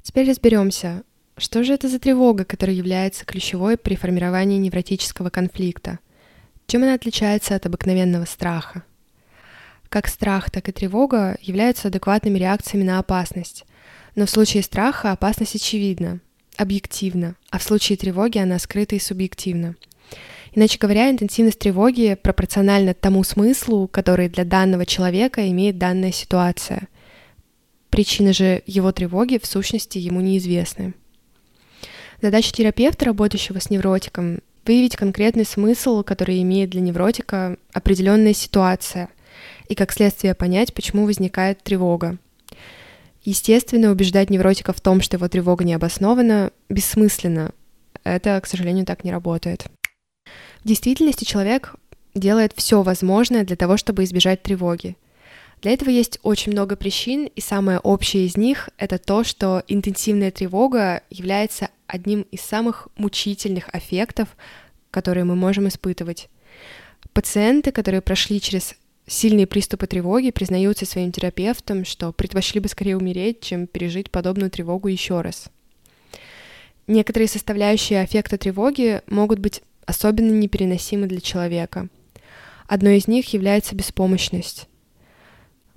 Теперь 0.03 0.29
разберемся, 0.29 1.03
что 1.41 1.63
же 1.63 1.73
это 1.73 1.87
за 1.87 1.97
тревога, 1.97 2.45
которая 2.45 2.75
является 2.75 3.25
ключевой 3.25 3.75
при 3.75 3.95
формировании 3.95 4.59
невротического 4.59 5.31
конфликта? 5.31 5.97
Чем 6.67 6.83
она 6.83 6.93
отличается 6.93 7.55
от 7.55 7.65
обыкновенного 7.65 8.25
страха? 8.25 8.83
Как 9.89 10.07
страх, 10.07 10.51
так 10.51 10.69
и 10.69 10.71
тревога 10.71 11.37
являются 11.41 11.87
адекватными 11.87 12.37
реакциями 12.37 12.83
на 12.83 12.99
опасность, 12.99 13.65
но 14.15 14.27
в 14.27 14.29
случае 14.29 14.61
страха 14.61 15.11
опасность 15.11 15.55
очевидна, 15.55 16.19
объективна, 16.57 17.35
а 17.49 17.57
в 17.57 17.63
случае 17.63 17.97
тревоги 17.97 18.37
она 18.37 18.59
скрыта 18.59 18.95
и 18.95 18.99
субъективна. 18.99 19.75
Иначе 20.53 20.77
говоря, 20.77 21.09
интенсивность 21.09 21.57
тревоги 21.57 22.17
пропорциональна 22.21 22.93
тому 22.93 23.23
смыслу, 23.23 23.87
который 23.87 24.29
для 24.29 24.45
данного 24.45 24.85
человека 24.85 25.49
имеет 25.49 25.79
данная 25.79 26.11
ситуация. 26.11 26.87
Причины 27.89 28.31
же 28.31 28.61
его 28.67 28.91
тревоги 28.91 29.39
в 29.41 29.47
сущности 29.47 29.97
ему 29.97 30.21
неизвестны. 30.21 30.93
Задача 32.21 32.51
терапевта, 32.51 33.05
работающего 33.05 33.59
с 33.59 33.69
невротиком, 33.69 34.39
выявить 34.65 34.95
конкретный 34.95 35.45
смысл, 35.45 36.03
который 36.03 36.41
имеет 36.41 36.69
для 36.69 36.81
невротика 36.81 37.57
определенная 37.73 38.33
ситуация, 38.33 39.09
и 39.69 39.75
как 39.75 39.91
следствие 39.91 40.35
понять, 40.35 40.73
почему 40.73 41.05
возникает 41.05 41.63
тревога, 41.63 42.17
Естественно, 43.23 43.91
убеждать 43.91 44.31
невротика 44.31 44.73
в 44.73 44.81
том, 44.81 45.01
что 45.01 45.17
его 45.17 45.27
тревога 45.27 45.63
не 45.63 45.73
обоснована, 45.73 46.51
бессмысленно. 46.69 47.51
Это, 48.03 48.41
к 48.41 48.47
сожалению, 48.47 48.85
так 48.85 49.03
не 49.03 49.11
работает. 49.11 49.67
В 50.63 50.67
действительности 50.67 51.23
человек 51.23 51.75
делает 52.15 52.53
все 52.55 52.81
возможное 52.81 53.43
для 53.43 53.55
того, 53.55 53.77
чтобы 53.77 54.03
избежать 54.03 54.41
тревоги. 54.41 54.97
Для 55.61 55.73
этого 55.73 55.89
есть 55.89 56.19
очень 56.23 56.51
много 56.51 56.75
причин, 56.75 57.29
и 57.35 57.39
самое 57.39 57.77
общее 57.77 58.25
из 58.25 58.35
них— 58.35 58.69
это 58.77 58.97
то, 58.97 59.23
что 59.23 59.63
интенсивная 59.67 60.31
тревога 60.31 61.03
является 61.11 61.69
одним 61.85 62.21
из 62.31 62.41
самых 62.41 62.87
мучительных 62.95 63.69
аффектов, 63.71 64.29
которые 64.89 65.23
мы 65.23 65.35
можем 65.35 65.67
испытывать. 65.67 66.29
Пациенты, 67.13 67.71
которые 67.71 68.01
прошли 68.01 68.41
через 68.41 68.75
сильные 69.05 69.45
приступы 69.45 69.85
тревоги, 69.85 70.31
признаются 70.31 70.87
своим 70.87 71.11
терапевтам, 71.11 71.85
что 71.85 72.11
предпочли 72.11 72.59
бы 72.59 72.67
скорее 72.67 72.97
умереть, 72.97 73.41
чем 73.41 73.67
пережить 73.67 74.09
подобную 74.09 74.49
тревогу 74.49 74.87
еще 74.87 75.21
раз. 75.21 75.45
Некоторые 76.87 77.27
составляющие 77.27 78.01
аффекта 78.01 78.39
тревоги 78.39 79.01
могут 79.07 79.37
быть 79.37 79.61
особенно 79.85 80.31
непереносимы 80.31 81.05
для 81.05 81.21
человека. 81.21 81.87
Одной 82.67 82.97
из 82.97 83.07
них 83.07 83.31
является 83.33 83.75
беспомощность. 83.75 84.67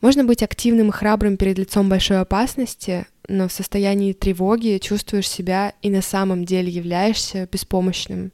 Можно 0.04 0.22
быть 0.22 0.42
активным 0.42 0.90
и 0.90 0.92
храбрым 0.92 1.38
перед 1.38 1.56
лицом 1.56 1.88
большой 1.88 2.20
опасности, 2.20 3.06
но 3.26 3.48
в 3.48 3.52
состоянии 3.52 4.12
тревоги 4.12 4.76
чувствуешь 4.76 5.26
себя 5.26 5.72
и 5.80 5.88
на 5.88 6.02
самом 6.02 6.44
деле 6.44 6.68
являешься 6.68 7.48
беспомощным. 7.50 8.30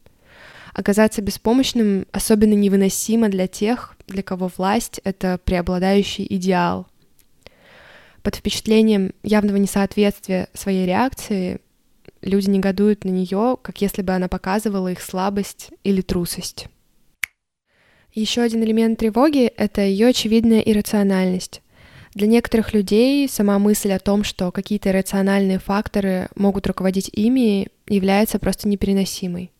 Оказаться 0.74 1.22
беспомощным 1.22 2.08
особенно 2.10 2.54
невыносимо 2.54 3.28
для 3.28 3.46
тех, 3.46 3.94
для 4.08 4.24
кого 4.24 4.50
власть— 4.56 5.00
это 5.04 5.38
преобладающий 5.44 6.26
идеал. 6.28 6.88
Под 8.24 8.34
впечатлением 8.34 9.14
явного 9.22 9.58
несоответствия 9.58 10.48
своей 10.52 10.86
реакции 10.86 11.60
люди 12.20 12.50
негодуют 12.50 13.04
на 13.04 13.10
нее, 13.10 13.56
как 13.62 13.80
если 13.80 14.02
бы 14.02 14.12
она 14.12 14.26
показывала 14.26 14.90
их 14.90 15.00
слабость 15.00 15.70
или 15.84 16.00
трусость. 16.00 16.66
Еще 18.12 18.42
один 18.42 18.64
элемент 18.64 18.98
тревоги— 18.98 19.44
это 19.56 19.82
ее 19.82 20.08
очевидная 20.08 20.60
иррациональность. 20.60 21.62
Для 22.14 22.26
некоторых 22.26 22.74
людей 22.74 23.28
сама 23.28 23.60
мысль 23.60 23.92
о 23.92 24.00
том, 24.00 24.24
что 24.24 24.50
какие-то 24.50 24.92
рациональные 24.92 25.60
факторы 25.60 26.28
могут 26.34 26.66
руководить 26.66 27.08
ими, 27.12 27.68
является 27.86 28.40
просто 28.40 28.66
непереносимой. 28.66 29.52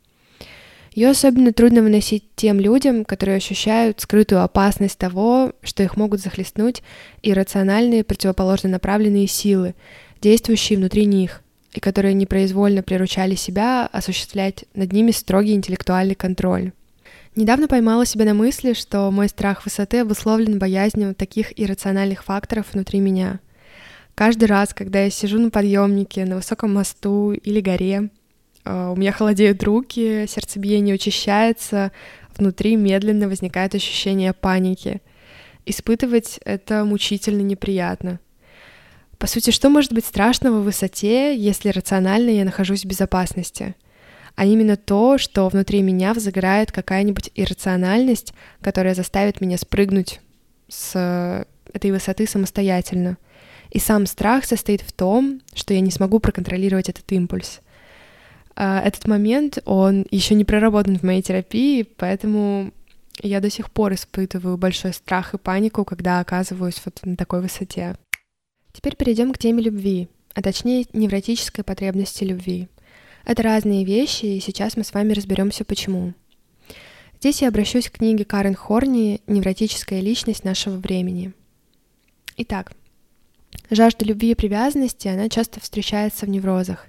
Ее 0.93 1.11
особенно 1.11 1.53
трудно 1.53 1.83
выносить 1.83 2.25
тем 2.35 2.59
людям, 2.59 3.05
которые 3.05 3.37
ощущают 3.37 4.01
скрытую 4.01 4.43
опасность 4.43 4.99
того, 4.99 5.53
что 5.63 5.85
их 5.85 5.97
могут 5.97 6.21
захлестнуть 6.21 6.83
иррациональные 7.23 8.03
противоположно 8.03 8.69
направленные 8.69 9.29
силы, 9.29 9.77
действующие 10.21 10.79
внутри 10.79 11.05
них, 11.05 11.43
и 11.73 11.79
которые 11.79 12.15
непроизвольно 12.15 12.83
приручали 12.83 13.37
себя 13.37 13.87
осуществлять 13.87 14.65
над 14.75 14.93
ними 14.93 15.13
строгий 15.13 15.55
интеллектуальный 15.55 16.17
контроль. 16.17 16.73
Недавно 17.37 17.69
поймала 17.69 18.05
себя 18.05 18.25
на 18.25 18.35
мысли, 18.35 18.73
что 18.73 19.09
мой 19.13 19.29
страх 19.29 19.65
высоты 19.65 20.01
обусловлен 20.01 20.59
боязнью 20.59 21.15
таких 21.15 21.59
иррациональных 21.59 22.25
факторов 22.25 22.67
внутри 22.73 22.99
меня. 22.99 23.39
Каждый 24.17 24.47
раз, 24.47 24.75
когда 24.75 25.05
я 25.05 25.11
сижу 25.11 25.39
на 25.39 25.51
подъемнике, 25.51 26.25
на 26.25 26.37
высоком 26.37 26.75
мосту 26.75 27.33
или 27.33 27.61
горе, 27.61 28.11
э, 28.65 28.93
у 28.93 28.97
меня 28.97 29.13
холодеют 29.13 29.63
руки, 29.63 30.27
сердцебиение 30.29 30.97
учащается, 30.97 31.93
внутри 32.37 32.75
медленно 32.75 33.29
возникает 33.29 33.77
ощущение 33.77 34.33
паники. 34.33 35.01
Испытывать 35.67 36.41
это 36.45 36.85
мучительно 36.85 37.43
неприятно. 37.43 38.19
По 39.19 39.29
сути, 39.29 39.53
что 39.53 39.71
может 39.71 39.93
быть 39.93 40.05
страшного 40.05 40.61
в 40.61 40.65
высоте, 40.65 41.37
если 41.37 41.69
рационально 41.69 42.31
я 42.31 42.45
нахожусь 42.45 42.85
в 42.85 42.89
безопасности— 42.89 43.77
а 44.37 44.45
именно 44.45 44.77
то, 44.77 45.19
что 45.19 45.49
внутри 45.49 45.83
меня 45.83 46.15
взыграет 46.15 46.73
какая-нибудь 46.73 47.31
иррациональность, 47.35 48.33
которая 48.61 48.95
заставит 48.95 49.41
меня 49.41 49.59
спрыгнуть 49.59 50.21
с 50.69 51.47
этой 51.73 51.91
высоты 51.91 52.27
самостоятельно. 52.27 53.17
И 53.71 53.79
сам 53.79 54.07
страх 54.07 54.45
состоит 54.45 54.81
в 54.81 54.93
том, 54.93 55.41
что 55.55 55.75
я 55.75 55.81
не 55.81 55.91
смогу 55.91 56.19
проконтролировать 56.19 56.89
этот 56.89 57.11
импульс. 57.13 57.61
А, 58.57 58.81
этот 58.81 59.07
момент, 59.07 59.59
он 59.65 60.07
еще 60.11 60.35
не 60.35 60.45
проработан 60.45 60.99
в 60.99 61.03
моей 61.03 61.23
терапии, 61.23 61.83
поэтому 61.83 62.73
я 63.23 63.41
до 63.41 63.51
сих 63.51 63.71
пор 63.71 63.95
испытываю 63.95 64.57
большой 64.57 64.93
страх 64.93 65.35
и 65.35 65.39
панику, 65.39 65.85
когда 65.85 66.21
оказываюсь 66.21 66.81
вот 66.85 67.01
на 67.05 67.17
такой 67.17 67.43
высоте. 67.43 67.97
Теперь 68.73 68.97
перейдем 68.97 69.33
к 69.33 69.39
теме 69.39 69.63
любви, 69.63 70.09
а 70.35 70.43
точнее 70.43 70.87
невротической 70.93 71.65
потребности 71.65 72.25
любви. 72.25 72.69
Это 73.25 73.43
разные 73.43 73.85
вещи, 73.85 74.27
и 74.27 74.41
сейчас 74.41 74.77
мы 74.77 74.85
с 74.85 74.93
вами 74.93 75.13
разберемся, 75.13 75.65
почему. 75.65 76.15
Здесь 77.19 77.43
я 77.43 77.49
обращусь 77.49 77.91
к 77.91 77.99
книге 77.99 78.25
Карен 78.25 78.55
Хорни 78.55 79.21
«Невротическая 79.27 80.01
личность 80.01 80.45
нашего 80.45 80.77
времени». 80.77 81.33
Итак, 82.39 82.73
жажда 83.71 84.07
любви 84.07 84.31
и 84.31 84.35
привязанности, 84.35 85.09
она 85.09 85.29
часто 85.29 85.61
встречается 85.61 86.25
в 86.25 86.31
неврозах. 86.31 86.87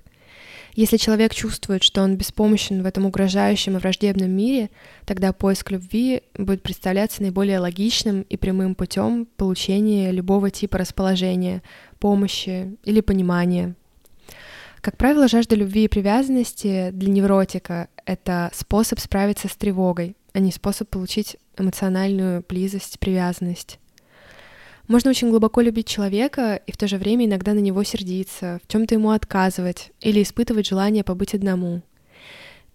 Если 0.74 0.96
человек 0.96 1.34
чувствует, 1.34 1.84
что 1.84 2.02
он 2.02 2.16
беспомощен 2.16 2.82
в 2.82 2.86
этом 2.86 3.06
угрожающем 3.06 3.76
и 3.76 3.80
враждебном 3.80 4.32
мире, 4.32 4.70
тогда 5.06 5.34
поиск 5.34 5.70
любви 5.70 6.22
будет 6.38 6.64
представляться 6.64 7.22
наиболее 7.22 7.60
логичным 7.60 8.22
и 8.22 8.38
прямым 8.38 8.76
путем 8.76 9.28
получения 9.36 10.12
любого 10.12 10.50
типа 10.50 10.78
расположения, 10.78 11.62
помощи 12.00 12.78
или 12.86 13.02
понимания, 13.02 13.76
как 14.82 14.98
правило, 14.98 15.28
жажда 15.28 15.56
любви 15.56 15.86
и 15.86 15.88
привязанности 15.88 16.90
для 16.92 17.10
невротика— 17.10 17.88
это 18.06 18.50
способ 18.54 19.00
справиться 19.00 19.48
с 19.48 19.56
тревогой, 19.56 20.16
а 20.34 20.40
не 20.40 20.52
способ 20.52 20.90
получить 20.90 21.38
эмоциональную 21.58 22.44
близость, 22.48 23.00
привязанность. 23.00 23.80
Можно 24.88 25.12
очень 25.12 25.30
глубоко 25.30 25.62
любить 25.62 25.88
человека 25.88 26.60
и 26.66 26.72
в 26.72 26.78
то 26.78 26.88
же 26.88 26.98
время 26.98 27.26
иногда 27.26 27.54
на 27.54 27.60
него 27.60 27.84
сердиться, 27.84 28.60
в 28.64 28.72
чем-то 28.72 28.96
ему 28.96 29.12
отказывать 29.12 29.92
или 30.02 30.24
испытывать 30.24 30.68
желание 30.68 31.04
побыть 31.04 31.36
одному. 31.36 31.82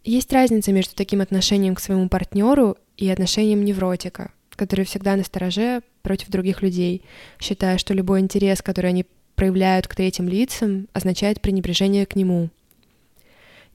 Есть 0.05 0.33
разница 0.33 0.73
между 0.73 0.95
таким 0.95 1.21
отношением 1.21 1.75
к 1.75 1.81
своему 1.81 2.09
партнеру 2.09 2.77
и 2.97 3.09
отношением 3.11 3.65
невротика, 3.65 4.31
который 4.55 4.85
всегда 4.85 5.17
на 5.17 5.25
стороже 5.25 5.83
против 6.03 6.29
других 6.29 6.63
людей, 6.63 7.03
считая, 7.41 7.79
что 7.79 7.93
любой 7.93 8.21
интерес, 8.21 8.63
который 8.63 8.91
они 8.91 9.05
проявляют 9.37 9.87
к 9.87 9.95
третьим 9.95 10.29
лицам, 10.29 10.89
означает 10.93 11.41
пренебрежение 11.41 12.07
к 12.07 12.17
нему. 12.17 12.51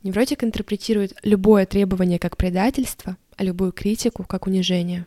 Невротик 0.04 0.44
интерпретирует 0.44 1.14
любое 1.24 1.66
требование 1.66 2.20
как 2.20 2.36
предательство, 2.36 3.16
а 3.38 3.44
любую 3.44 3.72
критику 3.72 4.24
как 4.24 4.48
унижение. 4.48 5.06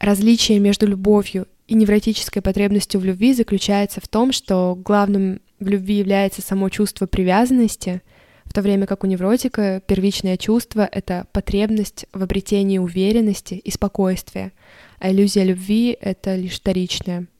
Различие 0.00 0.58
между 0.58 0.86
любовью 0.86 1.46
и 1.68 1.74
невротической 1.74 2.42
потребностью 2.42 3.00
в 3.00 3.04
любви 3.04 3.32
заключается 3.32 4.00
в 4.00 4.08
том, 4.08 4.32
что 4.32 4.74
главным 4.74 5.40
в 5.60 5.68
любви 5.68 5.94
является 5.94 6.42
само 6.42 6.68
чувство 6.68 7.06
привязанности, 7.06 8.02
в 8.44 8.52
то 8.52 8.60
время 8.60 8.86
как 8.86 9.04
у 9.04 9.06
невротика 9.06 9.80
первичное 9.86 10.36
чувство— 10.36 10.86
это 10.92 11.26
потребность 11.32 12.06
в 12.12 12.22
обретении 12.22 12.78
уверенности 12.78 13.54
и 13.54 13.70
спокойствия, 13.70 14.52
а 14.98 15.10
иллюзия 15.10 15.44
любви— 15.44 15.96
это 16.00 16.34
лишь 16.34 16.56
вторичное— 16.56 17.26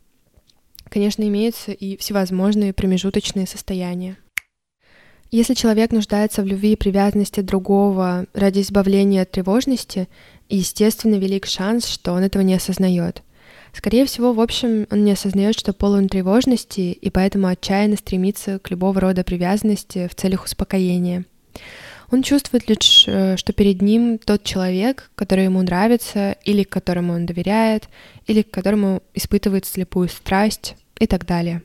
конечно, 0.95 1.25
имеются 1.25 1.73
и 1.73 1.97
всевозможные 1.97 2.73
промежуточные 2.73 3.49
состояния. 3.49 4.17
Если 5.33 5.55
человек 5.55 5.91
нуждается 5.91 6.43
в 6.43 6.47
любви 6.47 6.75
и 6.75 6.77
привязанности 6.77 7.41
другого 7.41 8.27
ради 8.33 8.61
избавления 8.61 9.23
от 9.23 9.33
тревожности, 9.33 10.09
естественно, 10.49 11.17
велик 11.17 11.47
шанс, 11.47 11.89
что 11.89 12.13
он 12.13 12.23
этого 12.23 12.45
не 12.45 12.55
осознает. 12.55 13.23
Скорее 13.73 14.07
всего, 14.07 14.33
в 14.33 14.41
общем, 14.41 14.87
он 14.93 15.05
не 15.05 15.11
осознает, 15.11 15.59
что 15.59 15.73
полон 15.73 16.09
тревожности, 16.09 16.93
и 16.93 17.11
поэтому 17.11 17.49
отчаянно 17.49 17.97
стремится 17.97 18.61
к 18.61 18.71
любого 18.71 19.01
рода 19.01 19.25
привязанности 19.25 20.07
в 20.07 20.15
целях 20.15 20.45
успокоения. 20.45 21.25
Он 22.13 22.23
чувствует 22.23 22.69
лишь, 22.69 23.07
э, 23.09 23.37
что 23.37 23.53
перед 23.53 23.83
ним 23.83 24.19
тот 24.19 24.45
человек, 24.45 25.11
который 25.17 25.47
ему 25.47 25.61
нравится, 25.63 26.37
или 26.45 26.63
которому 26.63 27.15
он 27.15 27.27
доверяет, 27.27 27.89
или 28.29 28.43
к 28.43 28.51
которому 28.53 29.03
испытывает 29.15 29.67
слепую 29.67 30.09
страсть, 30.09 30.77
и 30.99 31.07
так 31.07 31.27
далее. 31.27 31.63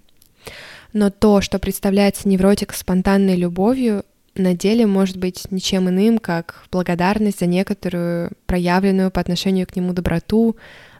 Но 0.93 1.09
то, 1.09 1.41
что 1.41 1.59
представляется 1.59 2.27
невротик 2.27 2.73
спонтанной 2.73 3.35
любовью, 3.35 4.03
на 4.35 4.53
деле 4.53 4.85
может 4.85 5.17
быть 5.17 5.51
ничем 5.51 5.89
иным, 5.89 6.17
как 6.17 6.65
благодарность 6.71 7.39
за 7.39 7.45
некоторую 7.45 8.31
проявленную 8.45 9.11
по 9.11 9.21
отношению 9.21 9.67
к 9.67 9.75
нему 9.75 9.93
доброту, 9.93 10.55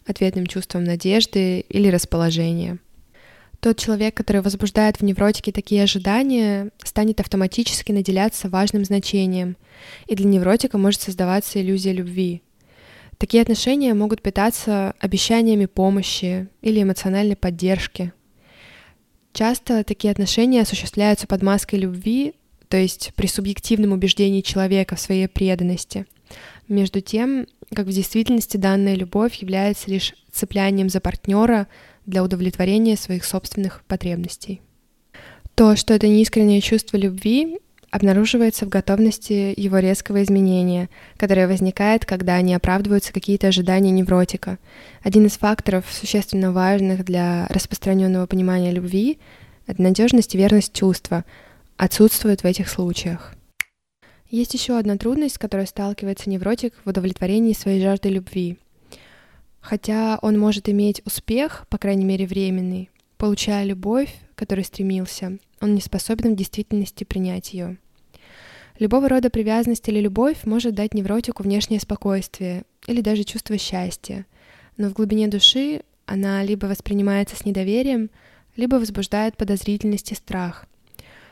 ответным 0.05 0.45
чувством 0.45 0.83
надежды 0.83 1.61
или 1.61 1.89
расположения. 1.89 2.79
Тот 3.59 3.77
человек, 3.77 4.15
который 4.15 4.41
возбуждает 4.41 4.97
в 4.97 5.03
невротике 5.03 5.51
такие 5.51 5.83
ожидания, 5.83 6.69
станет 6.83 7.19
автоматически 7.19 7.91
наделяться 7.91 8.47
важным 8.47 8.85
значением, 8.85 9.57
и 10.07 10.15
для 10.15 10.27
невротика 10.27 10.77
может 10.77 11.01
создаваться 11.01 11.61
иллюзия 11.61 11.91
любви. 11.91 12.41
Такие 13.17 13.41
отношения 13.41 13.93
могут 13.93 14.21
питаться 14.21 14.95
обещаниями 14.99 15.65
помощи 15.65 16.47
или 16.61 16.81
эмоциональной 16.81 17.35
поддержки, 17.35 18.13
Часто 19.33 19.83
такие 19.83 20.11
отношения 20.11 20.61
осуществляются 20.61 21.27
под 21.27 21.43
маской 21.43 21.75
любви, 21.75 22.33
то 22.67 22.77
есть 22.77 23.11
при 23.15 23.27
субъективном 23.27 23.91
убеждении 23.93 24.41
человека 24.41 24.95
в 24.95 24.99
своей 24.99 25.27
преданности. 25.27 26.05
между 26.67 27.01
тем, 27.01 27.47
как 27.73 27.87
в 27.87 27.91
действительности 27.91 28.57
данная 28.57 28.95
любовь 28.95 29.35
является 29.35 29.89
лишь 29.89 30.13
цеплянием 30.31 30.89
за 30.89 30.99
партнера 30.99 31.67
для 32.05 32.23
удовлетворения 32.23 32.95
своих 32.95 33.25
собственных 33.25 33.83
потребностей. 33.87 34.61
То, 35.55 35.75
что 35.75 35.93
это 35.93 36.07
неискреннее 36.07 36.61
чувство 36.61 36.97
любви, 36.97 37.57
обнаруживается 37.91 38.65
в 38.65 38.69
готовности 38.69 39.53
его 39.55 39.79
резкого 39.79 40.23
изменения, 40.23 40.89
которое 41.17 41.47
возникает, 41.47 42.05
когда 42.05 42.39
не 42.41 42.53
оправдываются 42.53 43.13
какие-то 43.13 43.47
ожидания 43.47 43.91
невротика. 43.91 44.59
Один 45.01 45.25
из 45.25 45.37
факторов, 45.37 45.85
существенно 45.91 46.51
важных 46.51 47.03
для 47.03 47.47
распространенного 47.49 48.25
понимания 48.25 48.71
любви, 48.71 49.19
это 49.65 49.81
надежность 49.81 50.35
и 50.35 50.37
верность 50.37 50.73
чувства, 50.73 51.25
отсутствует 51.77 52.43
в 52.43 52.45
этих 52.45 52.69
случаях. 52.69 53.33
Есть 54.29 54.53
еще 54.53 54.77
одна 54.77 54.97
трудность, 54.97 55.35
с 55.35 55.39
которой 55.39 55.65
сталкивается 55.65 56.29
невротик 56.29 56.73
в 56.85 56.89
удовлетворении 56.89 57.53
своей 57.53 57.81
жажды 57.81 58.09
любви. 58.09 58.57
Хотя 59.59 60.19
он 60.21 60.39
может 60.39 60.69
иметь 60.69 61.01
успех, 61.05 61.65
по 61.69 61.77
крайней 61.77 62.05
мере 62.05 62.27
временный, 62.27 62.89
получая 63.17 63.65
любовь, 63.65 64.13
которой 64.39 64.63
стремился, 64.63 65.37
он 65.59 65.75
не 65.75 65.81
способен 65.81 66.33
в 66.33 66.37
действительности 66.37 67.03
принять 67.03 67.53
ее. 67.53 67.77
Любого 68.79 69.09
рода 69.09 69.29
привязанность 69.29 69.89
или 69.89 69.99
любовь 69.99 70.45
может 70.45 70.73
дать 70.73 70.93
невротику 70.93 71.43
внешнее 71.43 71.81
спокойствие 71.81 72.63
или 72.87 73.01
даже 73.01 73.25
чувство 73.25 73.57
счастья, 73.57 74.25
но 74.77 74.87
в 74.87 74.93
глубине 74.93 75.27
души 75.27 75.81
она 76.05 76.41
либо 76.41 76.67
воспринимается 76.67 77.35
с 77.35 77.43
недоверием, 77.43 78.09
либо 78.55 78.75
возбуждает 78.77 79.35
подозрительность 79.35 80.13
и 80.13 80.15
страх. 80.15 80.65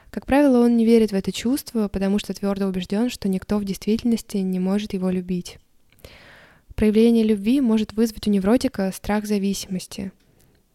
Как 0.09 0.25
правило, 0.25 0.65
он 0.65 0.75
не 0.75 0.85
верит 0.85 1.11
в 1.11 1.15
это 1.15 1.31
чувство, 1.31 1.87
потому 1.87 2.19
что 2.19 2.33
твердо 2.33 2.67
убежден, 2.67 3.09
что 3.09 3.29
никто 3.29 3.57
в 3.57 3.63
действительности 3.63 4.37
не 4.37 4.59
может 4.59 4.91
его 4.91 5.09
любить. 5.09 5.59
Проявление 6.75 7.23
любви 7.23 7.61
может 7.61 7.93
вызвать 7.93 8.27
у 8.27 8.31
невротика 8.31 8.91
страх 8.93 9.25
зависимости. 9.25 10.11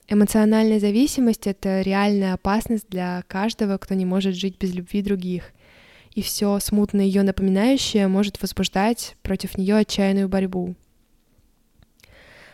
Эмоциональная 0.08 0.80
зависимость— 0.80 1.46
это 1.46 1.80
реальная 1.80 2.34
опасность 2.34 2.86
для 2.88 3.22
каждого, 3.28 3.78
кто 3.78 3.94
не 3.94 4.04
может 4.04 4.34
жить 4.34 4.58
без 4.58 4.74
любви 4.74 5.00
других. 5.02 5.52
И 6.14 6.20
все 6.20 6.58
смутно 6.60 7.00
ее 7.00 7.22
напоминающее 7.22 8.08
может 8.08 8.42
возбуждать 8.42 9.16
против 9.22 9.56
нее 9.56 9.76
отчаянную 9.76 10.28
борьбу. 10.28 10.74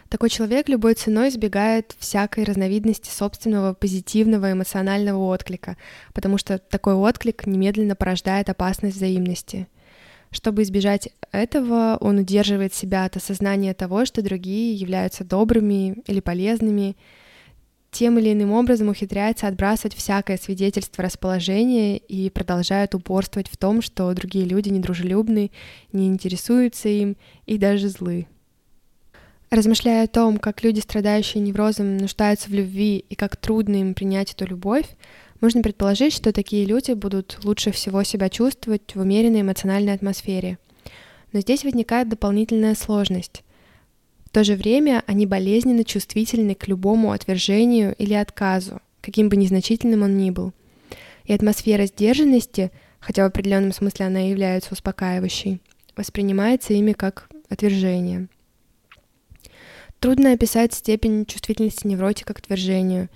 Такой 0.09 0.31
человек 0.31 0.69
любой 0.71 0.95
ценой 0.95 1.29
избегает 1.29 1.95
всякой 1.99 2.45
разновидности 2.45 3.11
собственного 3.11 3.75
позитивного 3.75 4.53
эмоционального 4.53 5.19
отклика, 5.19 5.77
потому 6.15 6.39
что 6.39 6.59
такой 6.59 6.95
отклик 6.95 7.47
немедленно 7.47 7.95
порождает 7.95 8.49
опасность 8.49 8.97
взаимности. 8.97 9.69
Чтобы 10.31 10.63
избежать 10.63 11.11
этого, 11.31 11.99
он 12.01 12.19
удерживает 12.19 12.73
себя 12.73 13.05
от 13.05 13.17
осознания 13.17 13.75
того, 13.75 14.07
что 14.07 14.23
другие 14.23 14.75
являются 14.75 15.25
добрыми 15.25 16.03
или 16.07 16.21
полезными, 16.21 16.97
тем 17.91 18.19
или 18.19 18.33
иным 18.33 18.53
образом 18.53 18.89
ухитряется 18.89 19.47
отбрасывать 19.47 19.95
всякое 19.95 20.37
свидетельство 20.37 21.03
расположения 21.03 21.97
и 21.97 22.31
продолжает 22.31 22.95
упорствовать 22.95 23.49
в 23.49 23.57
том, 23.57 23.83
что 23.83 24.13
другие 24.15 24.45
люди 24.45 24.69
недружелюбны, 24.69 25.51
не 25.93 26.07
интересуются 26.07 26.89
им 26.89 27.17
и 27.47 27.59
даже 27.59 27.89
злы. 27.89 28.27
Размышляя 29.51 30.05
о 30.05 30.09
том, 30.09 30.37
как 30.37 30.63
люди, 30.63 30.81
страдающие 30.81 31.43
неврозом, 31.43 31.97
нуждаются 31.97 32.51
в 32.51 32.53
любви 32.53 33.05
и 33.09 33.15
как 33.15 33.37
трудно 33.37 33.77
им 33.77 33.95
принять 33.95 34.33
эту 34.33 34.45
любовь, 34.47 34.85
можно 35.41 35.63
предположить, 35.63 36.13
что 36.13 36.33
такие 36.33 36.67
люди 36.67 36.93
будут 36.93 37.39
лучше 37.45 37.71
всего 37.71 38.03
себя 38.03 38.29
чувствовать 38.29 38.95
в 38.95 39.01
умеренной 39.01 39.41
эмоциональной 39.41 39.95
атмосфере. 39.95 40.59
Но 41.33 41.41
здесь 41.41 41.65
возникает 41.65 42.09
дополнительная 42.09 42.75
сложность. 42.75 43.43
То 44.39 44.45
же 44.45 44.55
время 44.55 45.03
они 45.09 45.27
болезненно 45.27 45.83
чувствительны 45.83 46.55
к 46.55 46.69
любому 46.69 47.11
отвержению 47.11 47.93
или 47.97 48.15
отказу, 48.15 48.81
каким 49.01 49.29
бы 49.29 49.35
незначительным 49.35 50.03
он 50.05 50.17
ни 50.17 50.31
был. 50.31 50.53
И 51.25 51.33
атмосфера 51.33 51.87
сдержанности, 51.87 52.71
хотя 53.01 53.25
в 53.25 53.27
определенном 53.27 53.73
смысле 53.73 54.07
она 54.07 54.21
является 54.21 54.75
успокаивающей, 54.75 55.61
воспринимается 55.97 56.73
ими 56.73 56.93
как 56.93 57.29
отвержение. 57.49 58.29
Трудно 59.99 60.35
описать 60.35 60.73
степень 60.73 61.27
чувствительности 61.27 61.89
невротика 61.89 62.33
к 62.33 62.39
отвержению. 62.39 63.09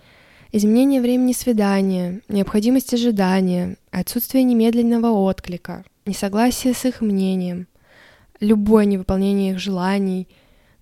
Изменение 0.51 1.01
времени 1.01 1.35
свидания, 1.35 2.21
необходимость 2.27 2.95
ожидания, 2.95 3.77
отсутствие 3.93 4.43
немедленного 4.43 5.13
отклика, 5.13 5.85
несогласие 6.05 6.75
с 6.75 6.85
их 6.85 7.01
мнением, 7.01 7.69
любое 8.41 8.87
невыполнение 8.87 9.53
их 9.53 9.61
желаний. 9.61 10.27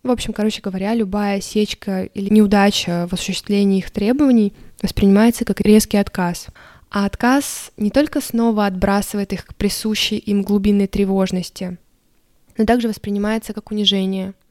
В 0.02 0.10
общем, 0.10 0.32
короче 0.32 0.62
говоря, 0.62 0.94
любая 0.94 1.40
сечка 1.40 2.04
или 2.04 2.32
неудача 2.32 3.06
в 3.10 3.14
осуществлении 3.14 3.78
их 3.78 3.90
требований 3.90 4.54
воспринимается 4.80 5.44
как 5.44 5.60
резкий 5.60 5.98
отказ. 5.98 6.46
А 6.90 7.04
отказ 7.04 7.70
не 7.76 7.90
только 7.90 8.20
снова 8.20 8.66
отбрасывает 8.66 9.32
их 9.32 9.46
к 9.46 9.54
присущей 9.54 10.16
им 10.16 10.42
глубинной 10.42 10.86
тревожности, 10.86 11.78
но 12.56 12.64
также 12.64 12.88
воспринимается 12.88 13.52
как 13.52 13.70
унижение– 13.70 14.34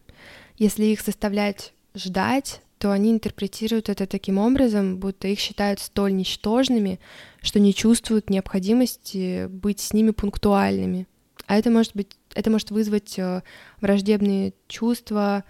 если 0.59 0.83
их 0.83 1.01
заставлять 1.01 1.73
ждать, 1.95 2.61
то 2.79 2.91
они 2.91 3.11
интерпретируют 3.11 3.87
это 3.87 4.05
таким 4.05 4.37
образом, 4.37 4.97
будто 4.97 5.29
их 5.29 5.39
считают 5.39 5.79
столь 5.79 6.13
ничтожными, 6.13 6.99
что 7.41 7.59
не 7.59 7.73
чувствуют 7.73 8.29
необходимости 8.29 9.47
быть 9.47 9.79
с 9.79 9.93
ними 9.93 10.11
пунктуальными. 10.11 11.07
А 11.47 11.57
это 11.57 11.71
может 11.71 11.95
быть, 11.95 12.17
это 12.35 12.49
может 12.49 12.71
вызвать 12.71 13.17
э, 13.17 13.41
враждебные 13.81 14.53
чувства 14.67 15.43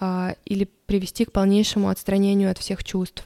а, 0.00 0.34
или 0.44 0.68
привести 0.86 1.24
к 1.24 1.32
полнейшему 1.32 1.88
отстранению 1.88 2.50
от 2.50 2.58
всех 2.58 2.82
чувств. 2.84 3.24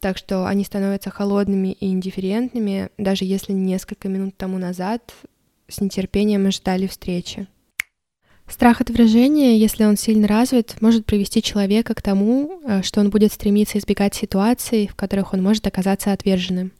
Так 0.00 0.18
что 0.18 0.46
они 0.46 0.64
становятся 0.64 1.10
холодными 1.10 1.72
и 1.72 1.88
индифферентными, 1.88 2.90
даже 2.98 3.24
если 3.24 3.52
несколько 3.52 4.08
минут 4.08 4.36
тому 4.36 4.58
назад 4.58 5.12
с 5.68 5.80
нетерпением 5.80 6.46
ожидали 6.46 6.86
встречи. 6.86 7.48
Страх 8.46 8.80
отвержения, 8.80 9.56
если 9.56 9.84
он 9.84 9.96
сильно 9.96 10.28
развит, 10.28 10.80
может 10.80 11.04
привести 11.04 11.42
человека 11.42 11.94
к 11.94 12.02
тому, 12.02 12.60
э, 12.64 12.82
что 12.82 13.00
он 13.00 13.10
будет 13.10 13.32
стремиться 13.32 13.78
избегать 13.78 14.14
ситуаций, 14.14 14.86
в 14.86 14.94
которых 14.94 15.32
он 15.32 15.42
может 15.42 15.66
оказаться 15.66 16.12
отверженным. 16.12 16.72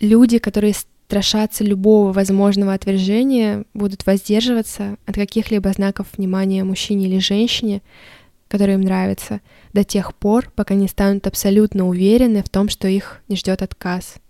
Люди, 0.00 0.38
которые 0.38 0.74
страшатся 1.06 1.64
любого 1.64 2.12
возможного 2.12 2.74
отвержения, 2.74 3.64
будут 3.74 4.06
воздерживаться 4.06 4.96
от 5.06 5.14
каких-либо 5.14 5.72
знаков 5.72 6.08
внимания 6.16 6.64
мужчине 6.64 7.06
или 7.06 7.18
женщине, 7.18 7.82
которые 8.48 8.74
им 8.74 8.82
нравятся, 8.82 9.40
до 9.72 9.84
тех 9.84 10.14
пор, 10.14 10.52
пока 10.54 10.74
не 10.74 10.88
станут 10.88 11.26
абсолютно 11.26 11.88
уверены 11.88 12.42
в 12.42 12.48
том, 12.48 12.68
что 12.68 12.88
их 12.88 13.20
не 13.28 13.36
ждет 13.36 13.62
отказ— 13.62 14.16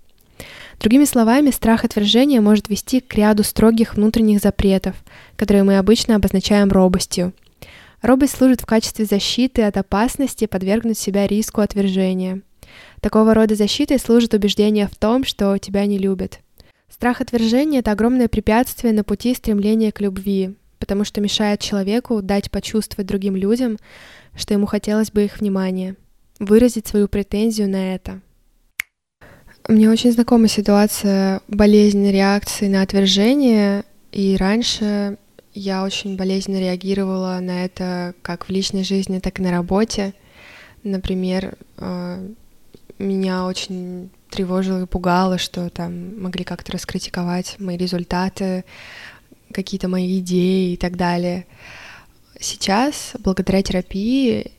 Другими 0.80 1.04
словами, 1.04 1.50
страх 1.50 1.84
отвержения 1.84 2.40
может 2.40 2.68
вести 2.68 3.00
к 3.00 3.14
ряду 3.14 3.42
строгих 3.42 3.94
внутренних 3.94 4.40
запретов, 4.40 4.96
которые 5.36 5.62
мы 5.62 5.78
обычно 5.78 6.16
обозначаем 6.16 6.70
робостью. 6.70 7.32
Робость 8.02 8.36
служит 8.36 8.60
в 8.60 8.66
качестве 8.66 9.04
защиты 9.04 9.62
от 9.62 9.76
опасности 9.76 10.46
подвергнуть 10.46 10.98
себя 10.98 11.26
риску 11.26 11.60
отвержения. 11.60 12.42
Такого 13.00 13.34
рода 13.34 13.54
защитой 13.54 13.98
служит 13.98 14.34
убеждение 14.34 14.86
в 14.86 14.96
том, 14.96 15.24
что 15.24 15.56
тебя 15.58 15.86
не 15.86 15.98
любят. 15.98 16.40
Страх 16.88 17.20
отвержения— 17.20 17.78
это 17.80 17.92
огромное 17.92 18.28
препятствие 18.28 18.92
на 18.92 19.04
пути 19.04 19.34
стремления 19.34 19.92
к 19.92 20.00
любви, 20.00 20.54
потому 20.78 21.04
что 21.04 21.20
мешает 21.20 21.60
человеку 21.60 22.22
дать 22.22 22.50
почувствовать 22.50 23.08
другим 23.08 23.36
людям, 23.36 23.78
что 24.34 24.54
ему 24.54 24.66
хотелось 24.66 25.10
бы 25.10 25.24
их 25.24 25.40
внимания, 25.40 25.96
выразить 26.38 26.86
свою 26.86 27.08
претензию 27.08 27.68
на 27.68 27.94
это— 27.94 28.20
мне 29.68 29.90
очень 29.90 30.12
знакома 30.12 30.46
ситуация 30.46 31.40
болезненной 31.48 32.12
реакции 32.12 32.68
на 32.68 32.82
отвержение, 32.82 33.84
и 34.12 34.36
раньше 34.36 35.18
я 35.54 35.82
очень 35.82 36.16
болезненно 36.16 36.60
реагировала 36.60 37.40
на 37.40 37.64
это 37.64 38.14
как 38.22 38.46
в 38.46 38.50
личной 38.50 38.84
жизни, 38.84 39.18
так 39.18 39.40
и 39.40 39.42
на 39.42 39.50
работе. 39.50 40.14
Например, 40.84 41.56
э, 41.78 42.28
меня 43.00 43.44
очень 43.44 44.10
тревожило 44.36 44.82
и 44.82 44.86
пугало, 44.86 45.38
что 45.38 45.70
там 45.70 46.20
могли 46.22 46.44
как-то 46.44 46.72
раскритиковать 46.72 47.56
мои 47.58 47.76
результаты, 47.76 48.64
какие-то 49.52 49.88
мои 49.88 50.18
идеи 50.20 50.74
и 50.74 50.76
так 50.76 50.96
далее. 50.96 51.46
Сейчас, 52.38 53.12
благодаря 53.18 53.62
терапии, 53.62 54.52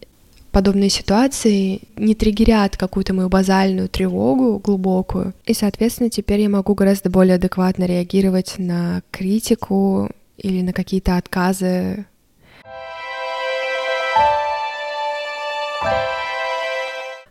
подобные 0.51 0.89
ситуации 0.89 1.81
не 1.95 2.15
триггерят 2.15 2.75
какую-то 2.75 3.13
мою 3.13 3.29
базальную 3.29 3.87
тревогу 3.87 4.57
глубокую. 4.57 5.33
И, 5.45 5.53
соответственно, 5.53 6.09
теперь 6.09 6.41
я 6.41 6.49
могу 6.49 6.73
гораздо 6.73 7.11
более 7.11 7.35
адекватно 7.35 7.83
реагировать 7.83 8.55
на 8.57 9.03
критику 9.11 10.09
или 10.37 10.63
на 10.63 10.73
какие-то 10.73 11.17
отказы. 11.17 12.07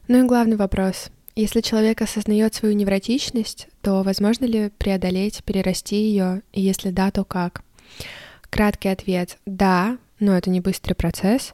Ну 0.06 0.24
и 0.24 0.28
главный 0.28 0.56
вопрос. 0.56 1.10
Если 1.36 1.60
человек 1.60 2.00
осознает 2.00 2.54
свою 2.54 2.74
невротичность, 2.74 3.68
то 3.82 4.02
возможно 4.02 4.46
ли 4.46 4.70
преодолеть, 4.70 5.44
перерасти 5.44 5.96
ее, 5.96 6.40
и 6.54 6.62
если 6.62 6.88
да, 6.88 7.10
то 7.10 7.24
как? 7.24 7.62
Краткий 8.48 8.88
ответ— 8.88 9.36
да, 9.44 9.98
но 10.18 10.34
это 10.34 10.48
не 10.48 10.62
быстрый 10.62 10.94
процесс. 10.94 11.52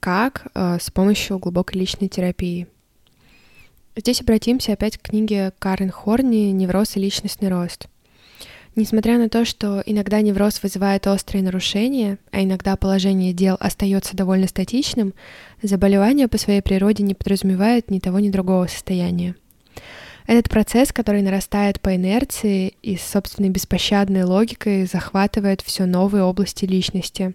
Как? 0.00 0.46
Э, 0.54 0.78
с 0.80 0.90
помощью 0.90 1.38
глубокой 1.38 1.80
личной 1.80 2.08
терапии. 2.08 2.66
Здесь 3.94 4.22
обратимся 4.22 4.72
опять 4.72 4.96
к 4.96 5.02
книге 5.02 5.52
Карен 5.58 5.90
Хорни 5.90 6.50
«Невроз 6.52 6.96
и 6.96 7.00
личностный 7.00 7.50
рост». 7.50 7.88
Несмотря 8.76 9.18
на 9.18 9.28
то, 9.28 9.44
что 9.44 9.82
иногда 9.86 10.20
невроз 10.20 10.60
вызывает 10.60 11.06
острые 11.06 11.44
нарушения, 11.44 12.18
а 12.32 12.42
иногда 12.42 12.76
положение 12.76 13.32
дел 13.32 13.56
остается 13.60 14.16
довольно 14.16 14.48
статичным, 14.48 15.14
заболевание 15.62 16.26
по 16.26 16.38
своей 16.38 16.60
природе 16.60 17.04
не 17.04 17.14
подразумевает 17.14 17.88
ни 17.90 18.00
того, 18.00 18.18
ни 18.18 18.30
другого 18.30 18.66
состояния. 18.66 19.36
Этот 20.26 20.48
процесс, 20.48 20.92
который 20.92 21.22
нарастает 21.22 21.80
по 21.80 21.94
инерции 21.94 22.74
и 22.82 22.96
с 22.96 23.02
собственной 23.02 23.50
беспощадной 23.50 24.24
логикой 24.24 24.86
захватывает 24.86 25.60
все 25.60 25.84
новые 25.84 26.24
области 26.24 26.64
личности. 26.64 27.34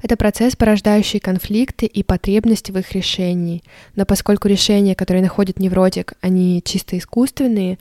Это 0.00 0.16
процесс, 0.16 0.56
порождающий 0.56 1.20
конфликты 1.20 1.84
и 1.84 2.02
потребности 2.02 2.72
в 2.72 2.78
их 2.78 2.92
решении. 2.92 3.62
Но 3.96 4.06
поскольку 4.06 4.48
решения, 4.48 4.94
которые 4.94 5.22
находит 5.22 5.58
невротик, 5.58 6.14
они 6.22 6.62
чисто 6.64 6.96
искусственные, 6.96 7.78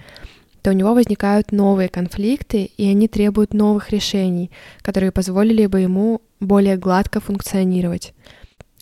то 0.62 0.72
у 0.72 0.74
него 0.74 0.94
возникают 0.94 1.52
новые 1.52 1.90
конфликты, 1.90 2.72
и 2.78 2.90
они 2.90 3.08
требуют 3.08 3.54
новых 3.54 3.92
решений, 3.92 4.52
которые 4.82 5.12
позволили 5.12 5.66
бы 5.66 5.80
ему 5.80 6.22
более 6.40 6.78
гладко 6.78 7.20
функционировать. 7.20 8.14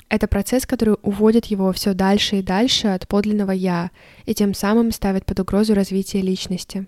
Это 0.09 0.27
процесс, 0.27 0.65
который 0.65 0.95
уводит 1.01 1.47
его 1.47 1.71
все 1.73 1.93
дальше 1.93 2.37
и 2.37 2.41
дальше 2.41 2.87
от 2.87 3.07
подлинного 3.07 3.51
«я», 3.51 3.91
и 4.25 4.33
тем 4.33 4.53
самым 4.53 4.91
ставит 4.91 5.25
под 5.25 5.39
угрозу 5.41 5.73
развитие 5.73 6.23
личности. 6.23 6.85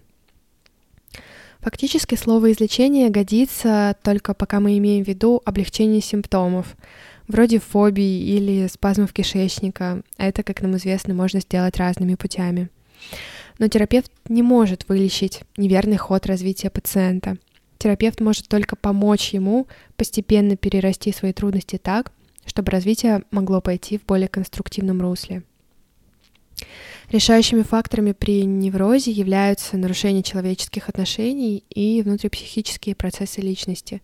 Фактически 1.60 2.16
слово 2.16 2.54
«излечение» 2.54 3.10
годится 3.10 3.96
только 4.04 4.34
пока 4.34 4.62
мы 4.62 4.78
имеем 4.78 5.04
в 5.04 5.08
виду 5.10 5.42
облегчение 5.44 6.00
симптомов, 6.00 6.78
вроде 7.28 7.60
фобий 7.60 8.22
или 8.38 8.68
спазмов 8.68 9.12
кишечника. 9.12 10.02
Это, 10.18 10.42
как 10.44 10.62
нам 10.62 10.78
известно, 10.78 11.14
можно 11.14 11.42
сделать 11.42 11.76
разными 11.76 12.16
путями. 12.16 12.70
Но 13.60 13.68
терапевт 13.68 14.12
не 14.28 14.42
может 14.42 14.88
вылечить 14.88 15.42
неверный 15.58 15.98
ход 15.98 16.26
развития 16.26 16.70
пациента. 16.70 17.38
Терапевт 17.78 18.20
может 18.22 18.48
только 18.48 18.76
помочь 18.76 19.30
ему 19.34 19.68
постепенно 19.96 20.58
перерасти 20.58 21.12
свои 21.12 21.34
трудности 21.34 21.78
так, 21.78 22.12
чтобы 22.46 22.72
развитие 22.72 23.24
могло 23.32 23.62
пойти 23.62 23.98
в 23.98 24.06
более 24.06 24.28
конструктивном 24.28 25.02
русле. 25.02 25.44
Решающими 27.12 27.62
факторами 27.62 28.12
при 28.12 28.44
неврозе 28.44 29.12
являются 29.12 29.78
нарушение 29.78 30.24
человеческих 30.24 30.90
отношений 30.90 31.64
и 31.70 32.02
внутрипсихические 32.02 32.96
процессы 32.96 33.42
личности. 33.42 34.02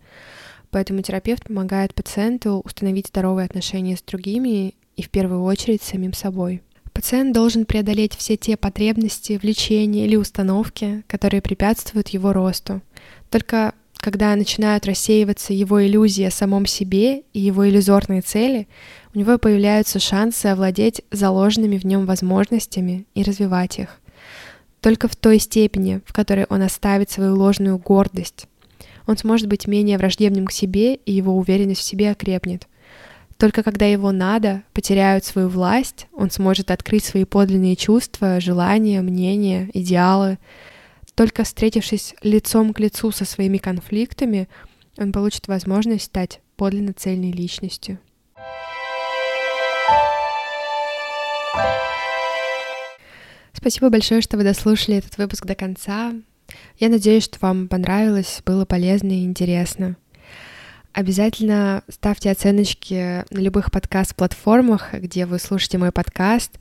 Поэтому 0.70 1.02
терапевт 1.02 1.44
помогает 1.44 1.94
пациенту 1.94 2.60
установить 2.64 3.08
здоровые 3.08 3.46
отношения 3.46 3.96
с 3.96 4.02
другими 4.02 4.74
и 4.96 5.02
в 5.02 5.10
первую 5.10 5.44
очередь 5.44 5.82
с 5.82 5.86
самим 5.86 6.12
собой. 6.12 6.62
Пациент 6.96 7.34
должен 7.34 7.66
преодолеть 7.66 8.14
все 8.16 8.38
те 8.38 8.56
потребности, 8.56 9.38
влечения 9.42 10.06
или 10.06 10.16
установки, 10.16 11.04
которые 11.06 11.42
препятствуют 11.42 12.08
его 12.08 12.32
росту. 12.32 12.80
Только 13.28 13.74
когда 13.98 14.34
начинают 14.34 14.86
рассеиваться 14.86 15.52
его 15.52 15.86
иллюзии 15.86 16.24
о 16.24 16.30
самом 16.30 16.64
себе 16.64 17.20
и 17.34 17.38
его 17.38 17.68
иллюзорные 17.68 18.22
цели, 18.22 18.66
у 19.14 19.18
него 19.18 19.36
появляются 19.36 19.98
шансы 19.98 20.46
овладеть 20.46 21.02
заложенными 21.10 21.76
в 21.76 21.84
нем 21.84 22.06
возможностями 22.06 23.04
и 23.14 23.22
развивать 23.22 23.78
их. 23.78 24.00
Только 24.80 25.06
в 25.06 25.16
той 25.16 25.38
степени, 25.38 26.00
в 26.06 26.14
которой 26.14 26.46
он 26.48 26.62
оставит 26.62 27.10
свою 27.10 27.36
ложную 27.36 27.76
гордость, 27.76 28.46
он 29.06 29.18
сможет 29.18 29.48
быть 29.48 29.66
менее 29.66 29.98
враждебным 29.98 30.46
к 30.46 30.52
себе, 30.52 30.94
и 30.94 31.12
его 31.12 31.36
уверенность 31.36 31.82
в 31.82 31.84
себе 31.84 32.10
окрепнет– 32.10 32.66
только 33.38 33.62
когда 33.62 33.84
его 33.86 34.12
надо 34.12 34.62
потеряют 34.72 35.24
свою 35.24 35.48
власть, 35.48 36.06
он 36.12 36.30
сможет 36.30 36.70
открыть 36.70 37.04
свои 37.04 37.24
подлинные 37.24 37.76
чувства, 37.76 38.40
желания, 38.40 39.02
мнения, 39.02 39.70
идеалы. 39.74 40.38
Только 41.14 41.44
встретившись 41.44 42.14
лицом 42.22 42.72
к 42.72 42.80
лицу 42.80 43.10
со 43.10 43.24
своими 43.24 43.58
конфликтами, 43.58 44.48
он 44.96 45.12
получит 45.12 45.48
возможность 45.48 46.06
стать 46.06 46.40
подлинно 46.56 46.92
цельной 46.94 47.32
личностью. 47.32 47.98
Спасибо 53.52 53.90
большое, 53.90 54.20
что 54.20 54.36
вы 54.36 54.44
дослушали 54.44 54.98
этот 54.98 55.16
выпуск 55.18 55.44
до 55.44 55.54
конца. 55.54 56.12
Я 56.78 56.88
надеюсь, 56.88 57.24
что 57.24 57.38
вам 57.40 57.68
понравилось, 57.68 58.40
было 58.44 58.64
полезно 58.64 59.10
и 59.10 59.24
интересно. 59.24 59.96
Обязательно 60.96 61.82
ставьте 61.90 62.30
оценочки 62.30 63.22
на 63.30 63.38
любых 63.38 63.70
подкаст-платформах, 63.70 64.94
где 64.94 65.26
вы 65.26 65.38
слушаете 65.38 65.76
мой 65.76 65.92
подкаст. 65.92 66.52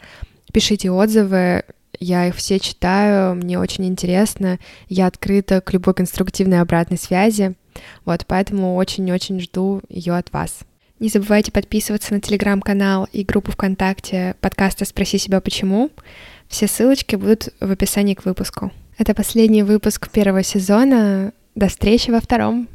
Пишите 0.51 0.91
отзывы, 0.91 1.63
я 2.01 2.27
их 2.27 2.35
все 2.35 2.59
читаю, 2.59 3.35
мне 3.35 3.57
очень 3.57 3.85
интересно, 3.85 4.59
я 4.89 5.07
открыта 5.07 5.61
к 5.61 5.71
любой 5.71 5.93
конструктивной 5.93 6.59
обратной 6.59 6.97
связи, 6.97 7.55
вот, 8.03 8.25
поэтому 8.27 8.75
очень-очень 8.75 9.39
жду 9.39 9.81
ее 9.87 10.17
от 10.17 10.33
вас. 10.33 10.59
Не 10.99 11.07
забывайте 11.07 11.53
подписываться 11.53 12.13
на 12.13 12.19
телеграм-канал 12.19 13.07
и 13.13 13.23
группу 13.23 13.53
ВКонтакте 13.53 14.35
подкаста 14.41 14.83
«Спроси 14.83 15.17
себя 15.17 15.39
почему». 15.39 15.91
Все 16.49 16.67
ссылочки 16.67 17.15
будут 17.15 17.53
в 17.61 17.71
описании 17.71 18.15
к 18.15 18.25
выпуску. 18.25 18.73
Это 18.97 19.13
последний 19.13 19.63
выпуск 19.63 20.09
первого 20.09 20.43
сезона. 20.43 21.31
До 21.55 21.69
встречи 21.69 22.11
во 22.11 22.19
втором. 22.19 22.67